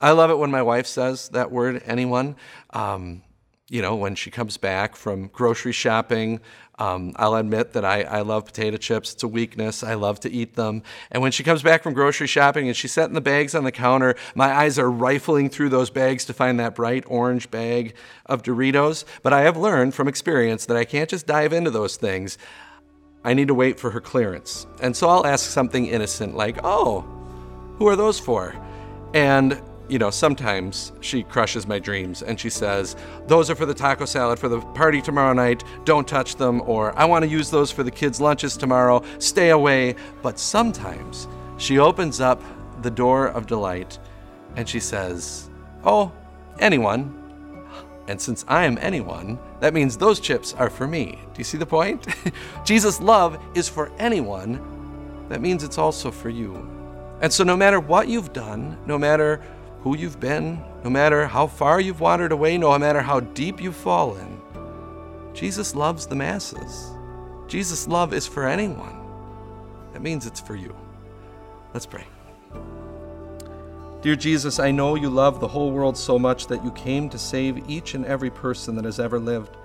I 0.00 0.12
love 0.12 0.30
it 0.30 0.38
when 0.38 0.50
my 0.50 0.62
wife 0.62 0.86
says 0.86 1.30
that 1.30 1.50
word, 1.50 1.82
anyone. 1.86 2.36
Um, 2.70 3.22
you 3.68 3.82
know, 3.82 3.96
when 3.96 4.14
she 4.14 4.30
comes 4.30 4.56
back 4.56 4.94
from 4.94 5.26
grocery 5.28 5.72
shopping, 5.72 6.40
um, 6.78 7.14
I'll 7.16 7.34
admit 7.34 7.72
that 7.72 7.84
I, 7.84 8.02
I 8.02 8.20
love 8.20 8.44
potato 8.44 8.76
chips. 8.76 9.14
It's 9.14 9.22
a 9.22 9.28
weakness. 9.28 9.82
I 9.82 9.94
love 9.94 10.20
to 10.20 10.30
eat 10.30 10.54
them. 10.54 10.82
And 11.10 11.22
when 11.22 11.32
she 11.32 11.42
comes 11.42 11.62
back 11.62 11.82
from 11.82 11.94
grocery 11.94 12.26
shopping 12.26 12.68
and 12.68 12.76
she's 12.76 12.92
setting 12.92 13.14
the 13.14 13.20
bags 13.20 13.54
on 13.54 13.64
the 13.64 13.72
counter, 13.72 14.14
my 14.34 14.52
eyes 14.52 14.78
are 14.78 14.90
rifling 14.90 15.48
through 15.48 15.70
those 15.70 15.90
bags 15.90 16.24
to 16.26 16.34
find 16.34 16.60
that 16.60 16.74
bright 16.74 17.04
orange 17.06 17.50
bag 17.50 17.94
of 18.26 18.42
Doritos. 18.42 19.04
But 19.22 19.32
I 19.32 19.40
have 19.42 19.56
learned 19.56 19.94
from 19.94 20.06
experience 20.06 20.66
that 20.66 20.76
I 20.76 20.84
can't 20.84 21.10
just 21.10 21.26
dive 21.26 21.52
into 21.52 21.70
those 21.70 21.96
things. 21.96 22.38
I 23.24 23.34
need 23.34 23.48
to 23.48 23.54
wait 23.54 23.80
for 23.80 23.90
her 23.90 24.00
clearance. 24.00 24.66
And 24.80 24.94
so 24.94 25.08
I'll 25.08 25.26
ask 25.26 25.50
something 25.50 25.86
innocent 25.86 26.36
like, 26.36 26.58
oh, 26.62 27.15
who 27.78 27.86
are 27.88 27.96
those 27.96 28.18
for? 28.18 28.54
And 29.14 29.60
you 29.88 29.98
know, 29.98 30.10
sometimes 30.10 30.92
she 31.00 31.22
crushes 31.22 31.66
my 31.66 31.78
dreams 31.78 32.22
and 32.22 32.38
she 32.38 32.50
says, 32.50 32.96
Those 33.26 33.50
are 33.50 33.54
for 33.54 33.66
the 33.66 33.74
taco 33.74 34.04
salad 34.04 34.38
for 34.38 34.48
the 34.48 34.60
party 34.60 35.00
tomorrow 35.00 35.32
night, 35.32 35.62
don't 35.84 36.08
touch 36.08 36.36
them, 36.36 36.60
or 36.62 36.96
I 36.98 37.04
want 37.04 37.24
to 37.24 37.30
use 37.30 37.50
those 37.50 37.70
for 37.70 37.82
the 37.82 37.90
kids' 37.90 38.20
lunches 38.20 38.56
tomorrow, 38.56 39.02
stay 39.18 39.50
away. 39.50 39.94
But 40.22 40.38
sometimes 40.38 41.28
she 41.56 41.78
opens 41.78 42.20
up 42.20 42.42
the 42.82 42.90
door 42.90 43.28
of 43.28 43.46
delight 43.46 43.98
and 44.56 44.68
she 44.68 44.80
says, 44.80 45.50
Oh, 45.84 46.12
anyone. 46.58 47.22
And 48.08 48.20
since 48.20 48.44
I 48.46 48.64
am 48.64 48.78
anyone, 48.80 49.38
that 49.60 49.74
means 49.74 49.96
those 49.96 50.20
chips 50.20 50.54
are 50.54 50.70
for 50.70 50.86
me. 50.86 51.18
Do 51.34 51.38
you 51.38 51.44
see 51.44 51.58
the 51.58 51.66
point? 51.66 52.06
Jesus' 52.64 53.00
love 53.00 53.38
is 53.54 53.68
for 53.68 53.90
anyone. 53.98 55.26
That 55.28 55.40
means 55.40 55.64
it's 55.64 55.78
also 55.78 56.12
for 56.12 56.28
you. 56.28 56.68
And 57.20 57.32
so, 57.32 57.44
no 57.44 57.56
matter 57.56 57.80
what 57.80 58.08
you've 58.08 58.32
done, 58.32 58.78
no 58.86 58.98
matter 58.98 59.42
who 59.80 59.96
you've 59.96 60.20
been, 60.20 60.62
no 60.84 60.90
matter 60.90 61.26
how 61.26 61.46
far 61.46 61.80
you've 61.80 62.00
wandered 62.00 62.32
away, 62.32 62.58
no 62.58 62.78
matter 62.78 63.00
how 63.00 63.20
deep 63.20 63.60
you've 63.60 63.76
fallen, 63.76 64.40
Jesus 65.32 65.74
loves 65.74 66.06
the 66.06 66.16
masses. 66.16 66.90
Jesus' 67.46 67.86
love 67.86 68.12
is 68.12 68.26
for 68.26 68.46
anyone. 68.46 68.98
That 69.92 70.02
means 70.02 70.26
it's 70.26 70.40
for 70.40 70.56
you. 70.56 70.74
Let's 71.72 71.86
pray. 71.86 72.04
Dear 74.02 74.16
Jesus, 74.16 74.58
I 74.58 74.70
know 74.70 74.94
you 74.94 75.08
love 75.08 75.40
the 75.40 75.48
whole 75.48 75.70
world 75.70 75.96
so 75.96 76.18
much 76.18 76.46
that 76.48 76.64
you 76.64 76.70
came 76.72 77.08
to 77.08 77.18
save 77.18 77.68
each 77.68 77.94
and 77.94 78.04
every 78.04 78.30
person 78.30 78.76
that 78.76 78.84
has 78.84 79.00
ever 79.00 79.18
lived. 79.18 79.56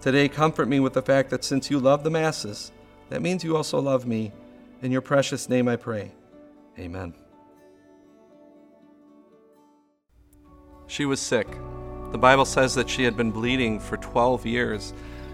Today, 0.00 0.28
comfort 0.28 0.68
me 0.68 0.80
with 0.80 0.92
the 0.92 1.02
fact 1.02 1.30
that 1.30 1.44
since 1.44 1.70
you 1.70 1.78
love 1.78 2.04
the 2.04 2.10
masses, 2.10 2.72
that 3.08 3.22
means 3.22 3.42
you 3.42 3.56
also 3.56 3.80
love 3.80 4.06
me. 4.06 4.32
In 4.82 4.92
your 4.92 5.00
precious 5.00 5.48
name 5.48 5.66
I 5.68 5.76
pray. 5.76 6.12
Amen. 6.78 7.14
She 10.86 11.06
was 11.06 11.20
sick. 11.20 11.48
The 12.12 12.18
Bible 12.18 12.44
says 12.44 12.74
that 12.74 12.88
she 12.88 13.04
had 13.04 13.16
been 13.16 13.30
bleeding 13.30 13.80
for 13.80 13.96
12 13.96 14.46
years. 14.46 14.92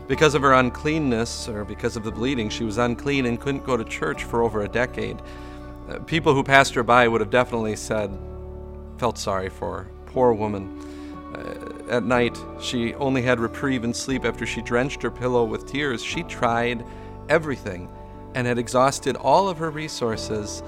Because 0.09 0.35
of 0.35 0.43
her 0.43 0.55
uncleanness, 0.55 1.49
or 1.49 1.65
because 1.65 1.97
of 1.97 2.05
the 2.05 2.11
bleeding, 2.11 2.49
she 2.49 2.65
was 2.65 2.79
unclean 2.79 3.27
and 3.27 3.41
couldn't 3.41 3.65
go 3.65 3.77
to 3.77 3.85
church 3.85 4.25
for 4.25 4.43
over 4.43 4.63
a 4.63 4.69
decade. 4.69 5.21
Uh, 5.89 5.99
people 6.01 6.35
who 6.35 6.43
passed 6.43 6.75
her 6.75 6.83
by 6.83 7.07
would 7.07 7.21
have 7.21 7.31
definitely 7.31 7.77
said, 7.77 8.17
felt 8.99 9.19
sorry 9.19 9.49
for 9.49 9.83
her. 9.83 9.91
Poor 10.07 10.33
woman. 10.33 10.79
Uh, 11.35 11.95
at 11.97 12.05
night, 12.05 12.37
she 12.61 12.95
only 12.95 13.23
had 13.23 13.39
reprieve 13.39 13.85
and 13.85 13.95
sleep 13.95 14.25
after 14.25 14.45
she 14.45 14.63
drenched 14.63 15.03
her 15.03 15.11
pillow 15.11 15.45
with 15.45 15.67
tears. 15.67 16.03
She 16.03 16.23
tried 16.25 16.85
everything 17.29 17.89
and 18.35 18.47
had 18.47 18.59
exhausted 18.59 19.17
all 19.17 19.49
of 19.49 19.59
her 19.59 19.71
resources 19.71 20.63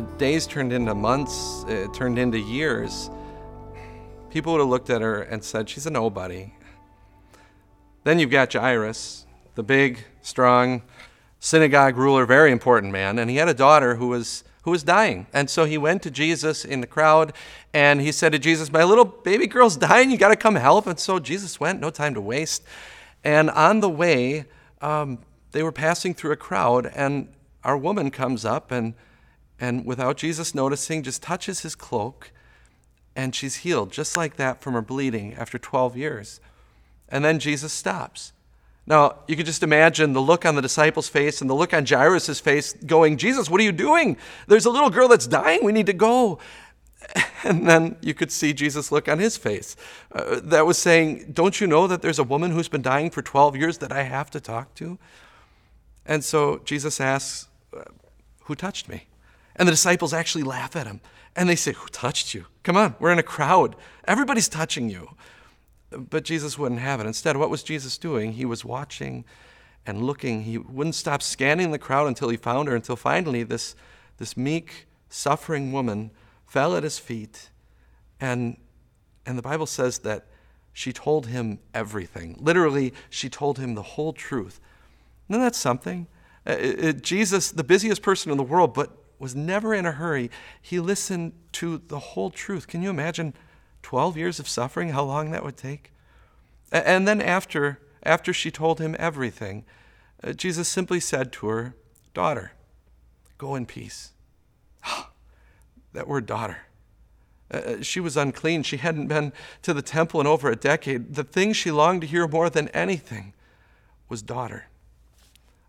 days 0.00 0.46
turned 0.46 0.72
into 0.72 0.94
months, 0.94 1.64
it 1.68 1.92
turned 1.94 2.18
into 2.18 2.38
years. 2.38 3.10
People 4.30 4.52
would 4.52 4.60
have 4.60 4.68
looked 4.68 4.90
at 4.90 5.00
her 5.02 5.22
and 5.22 5.42
said, 5.42 5.68
She's 5.68 5.86
a 5.86 5.90
nobody. 5.90 6.54
Then 8.04 8.18
you've 8.18 8.30
got 8.30 8.52
Jairus, 8.52 9.26
the 9.54 9.62
big, 9.62 10.04
strong 10.22 10.82
synagogue 11.38 11.96
ruler, 11.96 12.26
very 12.26 12.52
important 12.52 12.92
man, 12.92 13.18
and 13.18 13.30
he 13.30 13.36
had 13.36 13.48
a 13.48 13.54
daughter 13.54 13.96
who 13.96 14.08
was 14.08 14.44
who 14.62 14.70
was 14.70 14.82
dying. 14.82 15.26
And 15.32 15.48
so 15.48 15.64
he 15.64 15.78
went 15.78 16.02
to 16.02 16.10
Jesus 16.10 16.64
in 16.64 16.80
the 16.80 16.86
crowd 16.86 17.32
and 17.72 18.00
he 18.00 18.12
said 18.12 18.32
to 18.32 18.38
Jesus, 18.38 18.70
My 18.70 18.84
little 18.84 19.04
baby 19.04 19.46
girl's 19.46 19.76
dying, 19.76 20.10
you 20.10 20.18
got 20.18 20.28
to 20.28 20.36
come 20.36 20.54
help. 20.54 20.86
And 20.86 20.98
so 20.98 21.18
Jesus 21.18 21.58
went, 21.58 21.80
no 21.80 21.90
time 21.90 22.14
to 22.14 22.20
waste. 22.20 22.62
And 23.24 23.50
on 23.50 23.80
the 23.80 23.88
way, 23.88 24.44
um, 24.82 25.18
they 25.52 25.62
were 25.62 25.72
passing 25.72 26.14
through 26.14 26.32
a 26.32 26.36
crowd, 26.36 26.86
and 26.94 27.28
our 27.64 27.76
woman 27.76 28.10
comes 28.10 28.44
up 28.44 28.70
and 28.70 28.94
and 29.60 29.84
without 29.84 30.16
Jesus 30.16 30.54
noticing, 30.54 31.02
just 31.02 31.22
touches 31.22 31.60
his 31.60 31.74
cloak, 31.74 32.32
and 33.14 33.34
she's 33.34 33.56
healed 33.56 33.92
just 33.92 34.16
like 34.16 34.36
that 34.36 34.62
from 34.62 34.72
her 34.72 34.82
bleeding 34.82 35.34
after 35.34 35.58
12 35.58 35.96
years. 35.96 36.40
And 37.08 37.24
then 37.24 37.38
Jesus 37.38 37.72
stops. 37.72 38.32
Now, 38.86 39.16
you 39.28 39.36
can 39.36 39.44
just 39.44 39.62
imagine 39.62 40.14
the 40.14 40.22
look 40.22 40.46
on 40.46 40.54
the 40.54 40.62
disciples' 40.62 41.08
face 41.08 41.40
and 41.40 41.50
the 41.50 41.54
look 41.54 41.74
on 41.74 41.84
Jairus' 41.84 42.40
face 42.40 42.72
going, 42.72 43.18
Jesus, 43.18 43.50
what 43.50 43.60
are 43.60 43.64
you 43.64 43.72
doing? 43.72 44.16
There's 44.46 44.64
a 44.64 44.70
little 44.70 44.90
girl 44.90 45.08
that's 45.08 45.26
dying. 45.26 45.60
We 45.62 45.72
need 45.72 45.86
to 45.86 45.92
go. 45.92 46.38
And 47.42 47.66
then 47.66 47.96
you 48.02 48.12
could 48.12 48.30
see 48.30 48.52
Jesus' 48.52 48.92
look 48.92 49.08
on 49.08 49.18
his 49.18 49.38
face 49.38 49.74
uh, 50.12 50.40
that 50.42 50.66
was 50.66 50.76
saying, 50.76 51.32
Don't 51.32 51.58
you 51.58 51.66
know 51.66 51.86
that 51.86 52.02
there's 52.02 52.18
a 52.18 52.24
woman 52.24 52.50
who's 52.50 52.68
been 52.68 52.82
dying 52.82 53.08
for 53.08 53.22
12 53.22 53.56
years 53.56 53.78
that 53.78 53.90
I 53.90 54.02
have 54.02 54.30
to 54.32 54.40
talk 54.40 54.74
to? 54.74 54.98
And 56.04 56.22
so 56.22 56.60
Jesus 56.66 57.00
asks, 57.00 57.48
Who 58.44 58.54
touched 58.54 58.90
me? 58.90 59.06
And 59.60 59.68
the 59.68 59.72
disciples 59.72 60.14
actually 60.14 60.44
laugh 60.44 60.74
at 60.74 60.86
him. 60.86 61.02
And 61.36 61.46
they 61.46 61.54
say, 61.54 61.72
Who 61.72 61.86
touched 61.88 62.32
you? 62.32 62.46
Come 62.62 62.78
on, 62.78 62.94
we're 62.98 63.12
in 63.12 63.18
a 63.18 63.22
crowd. 63.22 63.76
Everybody's 64.06 64.48
touching 64.48 64.88
you. 64.88 65.10
But 65.90 66.24
Jesus 66.24 66.58
wouldn't 66.58 66.80
have 66.80 66.98
it. 66.98 67.06
Instead, 67.06 67.36
what 67.36 67.50
was 67.50 67.62
Jesus 67.62 67.98
doing? 67.98 68.32
He 68.32 68.46
was 68.46 68.64
watching 68.64 69.26
and 69.84 70.02
looking. 70.02 70.44
He 70.44 70.56
wouldn't 70.56 70.94
stop 70.94 71.20
scanning 71.20 71.72
the 71.72 71.78
crowd 71.78 72.08
until 72.08 72.30
he 72.30 72.38
found 72.38 72.68
her, 72.68 72.74
until 72.74 72.96
finally 72.96 73.42
this, 73.42 73.76
this 74.16 74.34
meek, 74.34 74.86
suffering 75.10 75.72
woman 75.72 76.10
fell 76.46 76.74
at 76.74 76.82
his 76.82 76.98
feet. 76.98 77.50
And, 78.18 78.56
and 79.26 79.36
the 79.36 79.42
Bible 79.42 79.66
says 79.66 79.98
that 79.98 80.24
she 80.72 80.90
told 80.90 81.26
him 81.26 81.58
everything. 81.74 82.34
Literally, 82.40 82.94
she 83.10 83.28
told 83.28 83.58
him 83.58 83.74
the 83.74 83.82
whole 83.82 84.14
truth. 84.14 84.58
Isn't 85.28 85.42
that 85.42 85.54
something? 85.54 86.06
Uh, 86.46 86.56
it, 86.58 87.02
Jesus, 87.02 87.50
the 87.50 87.64
busiest 87.64 88.00
person 88.00 88.32
in 88.32 88.38
the 88.38 88.42
world, 88.42 88.72
but 88.72 88.96
was 89.20 89.36
never 89.36 89.74
in 89.74 89.86
a 89.86 89.92
hurry. 89.92 90.30
He 90.60 90.80
listened 90.80 91.34
to 91.52 91.78
the 91.78 91.98
whole 91.98 92.30
truth. 92.30 92.66
Can 92.66 92.82
you 92.82 92.90
imagine 92.90 93.34
12 93.82 94.16
years 94.16 94.40
of 94.40 94.48
suffering, 94.48 94.88
how 94.88 95.04
long 95.04 95.30
that 95.30 95.44
would 95.44 95.56
take? 95.56 95.92
And 96.72 97.06
then 97.06 97.20
after, 97.20 97.78
after 98.02 98.32
she 98.32 98.50
told 98.50 98.80
him 98.80 98.96
everything, 98.98 99.64
uh, 100.24 100.32
Jesus 100.32 100.68
simply 100.68 101.00
said 101.00 101.32
to 101.34 101.46
her, 101.48 101.74
Daughter, 102.14 102.52
Go 103.38 103.54
in 103.54 103.66
peace. 103.66 104.12
that 105.92 106.08
word 106.08 106.26
daughter. 106.26 106.58
Uh, 107.52 107.56
uh, 107.56 107.82
she 107.82 108.00
was 108.00 108.16
unclean. 108.16 108.62
She 108.62 108.76
hadn't 108.76 109.08
been 109.08 109.32
to 109.62 109.74
the 109.74 109.82
temple 109.82 110.20
in 110.20 110.26
over 110.26 110.50
a 110.50 110.56
decade. 110.56 111.14
The 111.14 111.24
thing 111.24 111.52
she 111.52 111.70
longed 111.70 112.02
to 112.02 112.06
hear 112.06 112.26
more 112.26 112.50
than 112.50 112.68
anything 112.68 113.32
was 114.08 114.22
daughter. 114.22 114.66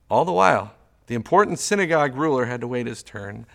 All 0.09 0.25
the 0.25 0.31
while, 0.31 0.73
the 1.07 1.15
important 1.15 1.59
synagogue 1.59 2.15
ruler 2.15 2.45
had 2.45 2.61
to 2.61 2.67
wait 2.67 2.87
his 2.87 3.03
turn. 3.03 3.45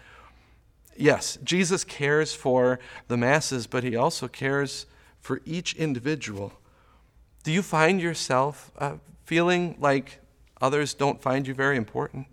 Yes, 0.96 1.38
Jesus 1.44 1.84
cares 1.84 2.34
for 2.34 2.78
the 3.08 3.16
masses, 3.16 3.66
but 3.66 3.84
he 3.84 3.96
also 3.96 4.28
cares 4.28 4.86
for 5.20 5.40
each 5.44 5.74
individual. 5.74 6.52
Do 7.42 7.52
you 7.52 7.62
find 7.62 8.00
yourself 8.00 8.70
uh, 8.78 8.96
feeling 9.24 9.76
like 9.78 10.20
others 10.60 10.94
don't 10.94 11.20
find 11.20 11.46
you 11.46 11.54
very 11.54 11.76
important? 11.76 12.26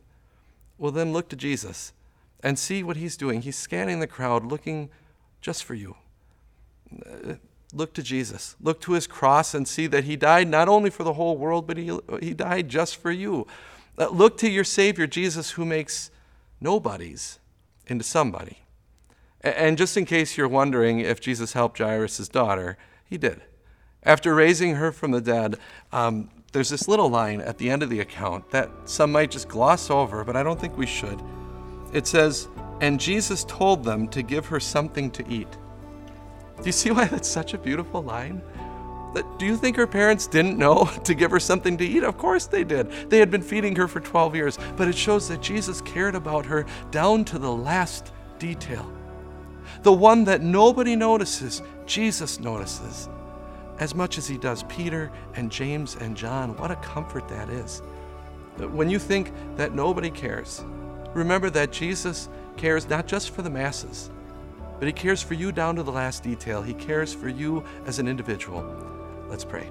Well, 0.77 0.91
then 0.91 1.13
look 1.13 1.29
to 1.29 1.35
Jesus 1.35 1.93
and 2.41 2.57
see 2.57 2.83
what 2.83 2.97
he's 2.97 3.17
doing. 3.17 3.41
He's 3.41 3.57
scanning 3.57 3.99
the 3.99 4.07
crowd, 4.07 4.45
looking 4.45 4.89
just 5.41 5.63
for 5.63 5.73
you. 5.73 5.95
Uh, 7.05 7.35
look 7.73 7.93
to 7.93 8.03
Jesus. 8.03 8.55
Look 8.61 8.79
to 8.81 8.93
his 8.93 9.07
cross 9.07 9.53
and 9.53 9.67
see 9.67 9.87
that 9.87 10.03
he 10.03 10.15
died 10.15 10.47
not 10.47 10.69
only 10.69 10.89
for 10.89 11.03
the 11.03 11.13
whole 11.13 11.37
world, 11.37 11.67
but 11.67 11.77
he, 11.77 11.97
he 12.21 12.33
died 12.33 12.69
just 12.69 12.97
for 12.97 13.11
you. 13.11 13.47
Uh, 13.97 14.07
look 14.09 14.37
to 14.37 14.49
your 14.49 14.63
Savior, 14.63 15.07
Jesus, 15.07 15.51
who 15.51 15.65
makes 15.65 16.11
nobodies 16.61 17.39
into 17.87 18.03
somebody. 18.03 18.59
And 19.41 19.77
just 19.77 19.97
in 19.97 20.05
case 20.05 20.37
you're 20.37 20.47
wondering 20.47 20.99
if 20.99 21.19
Jesus 21.19 21.53
helped 21.53 21.79
Jairus' 21.79 22.29
daughter, 22.29 22.77
he 23.05 23.17
did. 23.17 23.41
After 24.03 24.33
raising 24.33 24.75
her 24.75 24.91
from 24.91 25.11
the 25.11 25.21
dead, 25.21 25.57
um, 25.91 26.29
there's 26.53 26.69
this 26.69 26.87
little 26.87 27.09
line 27.09 27.41
at 27.41 27.57
the 27.57 27.69
end 27.69 27.83
of 27.83 27.89
the 27.89 27.99
account 27.99 28.49
that 28.51 28.69
some 28.85 29.11
might 29.11 29.31
just 29.31 29.47
gloss 29.47 29.89
over, 29.89 30.23
but 30.23 30.35
I 30.35 30.43
don't 30.43 30.59
think 30.59 30.77
we 30.77 30.85
should. 30.85 31.21
It 31.91 32.07
says, 32.07 32.47
And 32.79 32.99
Jesus 32.99 33.43
told 33.45 33.83
them 33.83 34.07
to 34.09 34.21
give 34.21 34.45
her 34.47 34.59
something 34.59 35.11
to 35.11 35.27
eat. 35.27 35.47
Do 36.57 36.65
you 36.65 36.71
see 36.71 36.91
why 36.91 37.05
that's 37.05 37.27
such 37.27 37.53
a 37.53 37.57
beautiful 37.57 38.01
line? 38.01 38.41
Do 39.37 39.45
you 39.45 39.57
think 39.57 39.75
her 39.75 39.85
parents 39.85 40.25
didn't 40.25 40.57
know 40.57 40.85
to 41.03 41.13
give 41.13 41.31
her 41.31 41.39
something 41.39 41.77
to 41.77 41.85
eat? 41.85 42.03
Of 42.03 42.17
course 42.17 42.45
they 42.47 42.63
did. 42.63 42.89
They 43.09 43.19
had 43.19 43.29
been 43.29 43.41
feeding 43.41 43.75
her 43.75 43.87
for 43.87 43.99
12 43.99 44.35
years, 44.35 44.57
but 44.75 44.87
it 44.87 44.95
shows 44.95 45.27
that 45.29 45.41
Jesus 45.41 45.81
cared 45.81 46.15
about 46.15 46.45
her 46.45 46.65
down 46.91 47.25
to 47.25 47.37
the 47.37 47.51
last 47.51 48.11
detail. 48.39 48.91
The 49.83 49.93
one 49.93 50.23
that 50.25 50.41
nobody 50.41 50.95
notices, 50.95 51.61
Jesus 51.85 52.39
notices 52.39 53.09
as 53.79 53.95
much 53.95 54.17
as 54.17 54.27
he 54.27 54.37
does 54.37 54.63
Peter 54.63 55.11
and 55.35 55.51
James 55.51 55.95
and 55.95 56.15
John. 56.15 56.55
What 56.57 56.71
a 56.71 56.75
comfort 56.77 57.27
that 57.29 57.49
is. 57.49 57.81
When 58.57 58.89
you 58.89 58.99
think 58.99 59.31
that 59.55 59.73
nobody 59.73 60.11
cares, 60.11 60.63
remember 61.13 61.49
that 61.49 61.71
Jesus 61.71 62.29
cares 62.55 62.87
not 62.87 63.07
just 63.07 63.31
for 63.31 63.41
the 63.41 63.49
masses, 63.49 64.11
but 64.83 64.87
he 64.87 64.91
cares 64.91 65.21
for 65.21 65.33
you 65.33 65.53
down 65.53 65.77
to 65.77 65.81
the 65.81 65.93
last 65.93 66.23
detail. 66.23 66.61
He 66.61 66.73
cares 66.73 67.13
for 67.13 67.29
you 67.29 67.63
as 67.85 67.99
an 67.99 68.07
individual. 68.09 68.65
Let's 69.29 69.45
pray. 69.45 69.69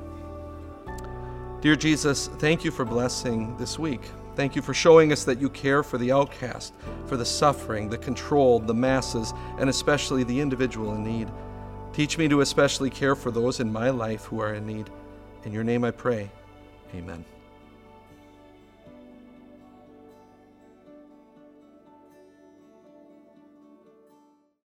Dear 1.60 1.76
Jesus, 1.76 2.28
thank 2.38 2.64
you 2.64 2.70
for 2.70 2.86
blessing 2.86 3.54
this 3.58 3.78
week. 3.78 4.00
Thank 4.36 4.56
you 4.56 4.62
for 4.62 4.72
showing 4.72 5.12
us 5.12 5.24
that 5.24 5.38
you 5.38 5.50
care 5.50 5.82
for 5.82 5.98
the 5.98 6.10
outcast, 6.10 6.72
for 7.04 7.18
the 7.18 7.26
suffering, 7.26 7.90
the 7.90 7.98
controlled, 7.98 8.66
the 8.66 8.72
masses, 8.72 9.34
and 9.58 9.68
especially 9.68 10.24
the 10.24 10.40
individual 10.40 10.94
in 10.94 11.04
need. 11.04 11.28
Teach 11.92 12.16
me 12.16 12.26
to 12.28 12.40
especially 12.40 12.88
care 12.88 13.14
for 13.14 13.30
those 13.30 13.60
in 13.60 13.70
my 13.70 13.90
life 13.90 14.24
who 14.24 14.40
are 14.40 14.54
in 14.54 14.66
need. 14.66 14.88
In 15.44 15.52
your 15.52 15.62
name 15.62 15.84
I 15.84 15.90
pray. 15.90 16.30
Amen. 16.94 17.22